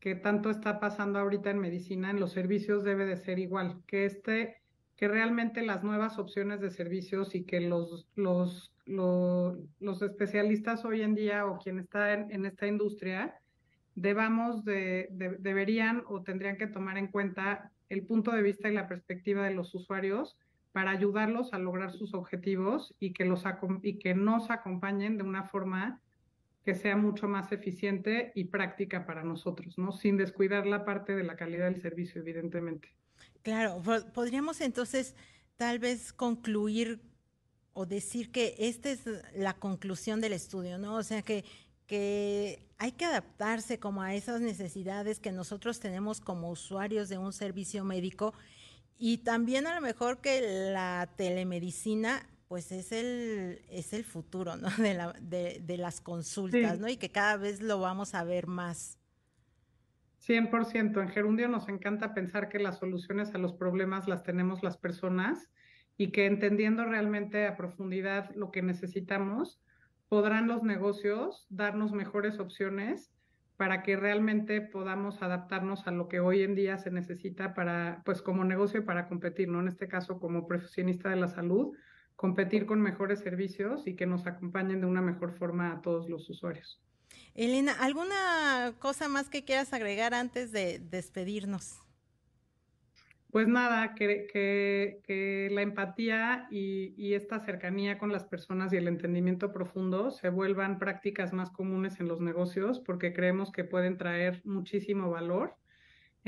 que 0.00 0.14
tanto 0.14 0.50
está 0.50 0.80
pasando 0.80 1.18
ahorita 1.18 1.50
en 1.50 1.58
medicina, 1.58 2.10
en 2.10 2.20
los 2.20 2.32
servicios 2.32 2.84
debe 2.84 3.04
de 3.06 3.16
ser 3.16 3.38
igual, 3.38 3.82
que 3.86 4.04
este, 4.04 4.58
que 4.98 5.06
realmente 5.08 5.62
las 5.62 5.84
nuevas 5.84 6.18
opciones 6.18 6.60
de 6.60 6.70
servicios 6.70 7.34
y 7.36 7.44
que 7.44 7.60
los, 7.60 8.08
los, 8.16 8.72
los, 8.86 10.02
especialistas 10.02 10.84
hoy 10.84 11.02
en 11.02 11.14
día 11.14 11.46
o 11.46 11.58
quien 11.58 11.78
está 11.78 12.12
en, 12.14 12.44
esta 12.44 12.66
industria 12.66 13.36
debamos 13.94 14.64
de, 14.64 15.08
deberían 15.38 16.02
o 16.08 16.22
tendrían 16.22 16.56
que 16.56 16.66
tomar 16.66 16.98
en 16.98 17.06
cuenta 17.06 17.70
el 17.88 18.04
punto 18.06 18.32
de 18.32 18.42
vista 18.42 18.68
y 18.68 18.74
la 18.74 18.88
perspectiva 18.88 19.44
de 19.44 19.54
los 19.54 19.72
usuarios 19.72 20.36
para 20.72 20.90
ayudarlos 20.90 21.52
a 21.52 21.58
lograr 21.58 21.92
sus 21.92 22.12
objetivos 22.12 22.94
y 22.98 23.12
que, 23.12 23.24
los, 23.24 23.44
y 23.82 23.98
que 23.98 24.14
nos 24.14 24.50
acompañen 24.50 25.16
de 25.16 25.22
una 25.22 25.44
forma 25.44 26.00
que 26.64 26.74
sea 26.74 26.96
mucho 26.96 27.28
más 27.28 27.50
eficiente 27.52 28.32
y 28.34 28.44
práctica 28.44 29.06
para 29.06 29.24
nosotros, 29.24 29.78
¿no? 29.78 29.92
Sin 29.92 30.16
descuidar 30.16 30.66
la 30.66 30.84
parte 30.84 31.14
de 31.14 31.24
la 31.24 31.36
calidad 31.36 31.70
del 31.70 31.80
servicio, 31.80 32.20
evidentemente. 32.20 32.90
Claro, 33.42 33.82
podríamos 34.12 34.60
entonces 34.60 35.14
tal 35.56 35.78
vez 35.78 36.12
concluir 36.12 37.00
o 37.72 37.86
decir 37.86 38.30
que 38.30 38.54
esta 38.58 38.90
es 38.90 39.04
la 39.34 39.54
conclusión 39.54 40.20
del 40.20 40.32
estudio, 40.32 40.78
¿no? 40.78 40.96
O 40.96 41.02
sea 41.02 41.22
que, 41.22 41.44
que 41.86 42.66
hay 42.76 42.92
que 42.92 43.04
adaptarse 43.04 43.78
como 43.78 44.02
a 44.02 44.14
esas 44.14 44.40
necesidades 44.40 45.20
que 45.20 45.32
nosotros 45.32 45.80
tenemos 45.80 46.20
como 46.20 46.50
usuarios 46.50 47.08
de 47.08 47.18
un 47.18 47.32
servicio 47.32 47.84
médico 47.84 48.34
y 48.98 49.18
también 49.18 49.66
a 49.66 49.74
lo 49.74 49.80
mejor 49.80 50.20
que 50.20 50.72
la 50.72 51.08
telemedicina 51.16 52.28
pues 52.48 52.72
es 52.72 52.92
el, 52.92 53.62
es 53.68 53.92
el 53.92 54.04
futuro, 54.04 54.56
¿no? 54.56 54.68
De, 54.78 54.94
la, 54.94 55.12
de, 55.20 55.62
de 55.64 55.76
las 55.76 56.00
consultas, 56.00 56.80
¿no? 56.80 56.88
Y 56.88 56.96
que 56.96 57.10
cada 57.10 57.36
vez 57.36 57.60
lo 57.60 57.78
vamos 57.78 58.14
a 58.14 58.24
ver 58.24 58.46
más. 58.46 58.98
100%. 60.26 61.00
En 61.00 61.08
Gerundio 61.08 61.48
nos 61.48 61.68
encanta 61.68 62.14
pensar 62.14 62.48
que 62.48 62.58
las 62.58 62.78
soluciones 62.78 63.34
a 63.34 63.38
los 63.38 63.52
problemas 63.52 64.08
las 64.08 64.22
tenemos 64.24 64.62
las 64.62 64.76
personas 64.76 65.48
y 65.96 66.10
que 66.10 66.26
entendiendo 66.26 66.84
realmente 66.84 67.46
a 67.46 67.56
profundidad 67.56 68.34
lo 68.34 68.50
que 68.50 68.62
necesitamos, 68.62 69.60
podrán 70.08 70.48
los 70.48 70.62
negocios 70.62 71.46
darnos 71.50 71.92
mejores 71.92 72.38
opciones 72.38 73.12
para 73.56 73.82
que 73.82 73.96
realmente 73.96 74.60
podamos 74.60 75.20
adaptarnos 75.20 75.86
a 75.86 75.90
lo 75.90 76.08
que 76.08 76.20
hoy 76.20 76.42
en 76.42 76.54
día 76.54 76.78
se 76.78 76.90
necesita 76.90 77.54
para, 77.54 78.02
pues 78.04 78.22
como 78.22 78.44
negocio 78.44 78.84
para 78.84 79.08
competir, 79.08 79.48
¿no? 79.48 79.60
En 79.60 79.68
este 79.68 79.88
caso 79.88 80.20
como 80.20 80.46
profesionista 80.46 81.10
de 81.10 81.16
la 81.16 81.26
salud, 81.26 81.74
competir 82.18 82.66
con 82.66 82.80
mejores 82.82 83.20
servicios 83.20 83.86
y 83.86 83.94
que 83.94 84.04
nos 84.04 84.26
acompañen 84.26 84.80
de 84.80 84.88
una 84.88 85.00
mejor 85.00 85.38
forma 85.38 85.70
a 85.70 85.80
todos 85.82 86.08
los 86.08 86.28
usuarios. 86.28 86.82
Elena, 87.36 87.76
¿alguna 87.78 88.74
cosa 88.80 89.08
más 89.08 89.30
que 89.30 89.44
quieras 89.44 89.72
agregar 89.72 90.14
antes 90.14 90.50
de 90.50 90.80
despedirnos? 90.80 91.78
Pues 93.30 93.46
nada, 93.46 93.94
que, 93.94 94.26
que, 94.32 95.48
la 95.52 95.62
empatía 95.62 96.48
y, 96.50 96.92
y, 96.96 97.14
esta 97.14 97.38
cercanía 97.38 97.98
con 97.98 98.10
las 98.10 98.24
personas 98.24 98.72
y 98.72 98.78
el 98.78 98.88
entendimiento 98.88 99.52
profundo 99.52 100.10
se 100.10 100.28
vuelvan 100.28 100.80
prácticas 100.80 101.32
más 101.32 101.50
comunes 101.50 102.00
en 102.00 102.08
los 102.08 102.20
negocios 102.20 102.80
porque 102.80 103.12
creemos 103.12 103.52
que 103.52 103.62
pueden 103.62 103.96
traer 103.96 104.40
muchísimo 104.44 105.08
valor 105.08 105.54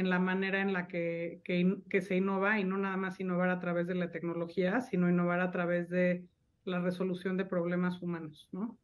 en 0.00 0.10
la 0.10 0.18
manera 0.18 0.60
en 0.60 0.72
la 0.72 0.88
que, 0.88 1.42
que, 1.44 2.00
se 2.00 2.16
innova 2.16 2.58
y 2.58 2.64
no 2.64 2.78
nada 2.78 2.96
más 2.96 3.20
innovar 3.20 3.50
a 3.50 3.60
través 3.60 3.86
de 3.86 3.94
la 3.94 4.10
tecnología, 4.10 4.80
sino 4.80 5.08
innovar 5.08 5.40
a 5.40 5.50
través 5.50 5.88
de 5.90 6.24
la 6.64 6.80
resolución 6.80 7.36
de 7.36 7.44
problemas 7.44 8.00
humanos, 8.02 8.48
¿no? 8.50 8.78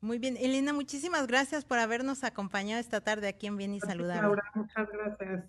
Muy 0.00 0.18
bien, 0.18 0.36
Elena, 0.36 0.72
muchísimas 0.72 1.26
gracias 1.26 1.64
por 1.64 1.78
habernos 1.78 2.24
acompañado 2.24 2.80
esta 2.80 3.00
tarde 3.00 3.28
aquí 3.28 3.46
en 3.46 3.56
Bien 3.56 3.74
y 3.74 3.80
Saludable. 3.80 4.42
Muchas 4.54 4.88
gracias. 4.90 5.44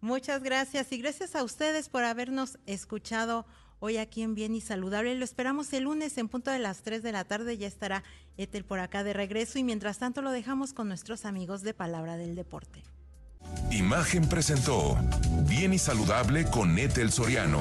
Muchas 0.00 0.42
gracias 0.42 0.92
y 0.92 0.98
gracias 0.98 1.36
a 1.36 1.44
ustedes 1.44 1.88
por 1.88 2.04
habernos 2.04 2.58
escuchado 2.66 3.46
hoy 3.78 3.98
aquí 3.98 4.22
en 4.22 4.34
Bien 4.34 4.54
y 4.54 4.60
Saludable. 4.60 5.14
Lo 5.14 5.24
esperamos 5.24 5.72
el 5.72 5.84
lunes 5.84 6.18
en 6.18 6.28
punto 6.28 6.50
de 6.50 6.58
las 6.58 6.82
3 6.82 7.02
de 7.02 7.12
la 7.12 7.24
tarde. 7.24 7.56
Ya 7.56 7.66
estará 7.66 8.02
Ethel 8.36 8.64
por 8.64 8.80
acá 8.80 9.04
de 9.04 9.12
regreso 9.12 9.58
y 9.58 9.64
mientras 9.64 9.98
tanto 9.98 10.22
lo 10.22 10.30
dejamos 10.30 10.72
con 10.72 10.88
nuestros 10.88 11.24
amigos 11.24 11.62
de 11.62 11.74
Palabra 11.74 12.16
del 12.16 12.34
Deporte. 12.34 12.82
Imagen 13.70 14.26
presentó 14.28 14.96
Bien 15.48 15.72
y 15.72 15.78
Saludable 15.78 16.44
con 16.44 16.78
Ethel 16.78 17.10
Soriano, 17.10 17.60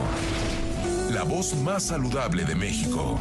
la 1.11 1.23
voz 1.23 1.55
más 1.55 1.83
saludable 1.83 2.45
de 2.45 2.55
México. 2.55 3.19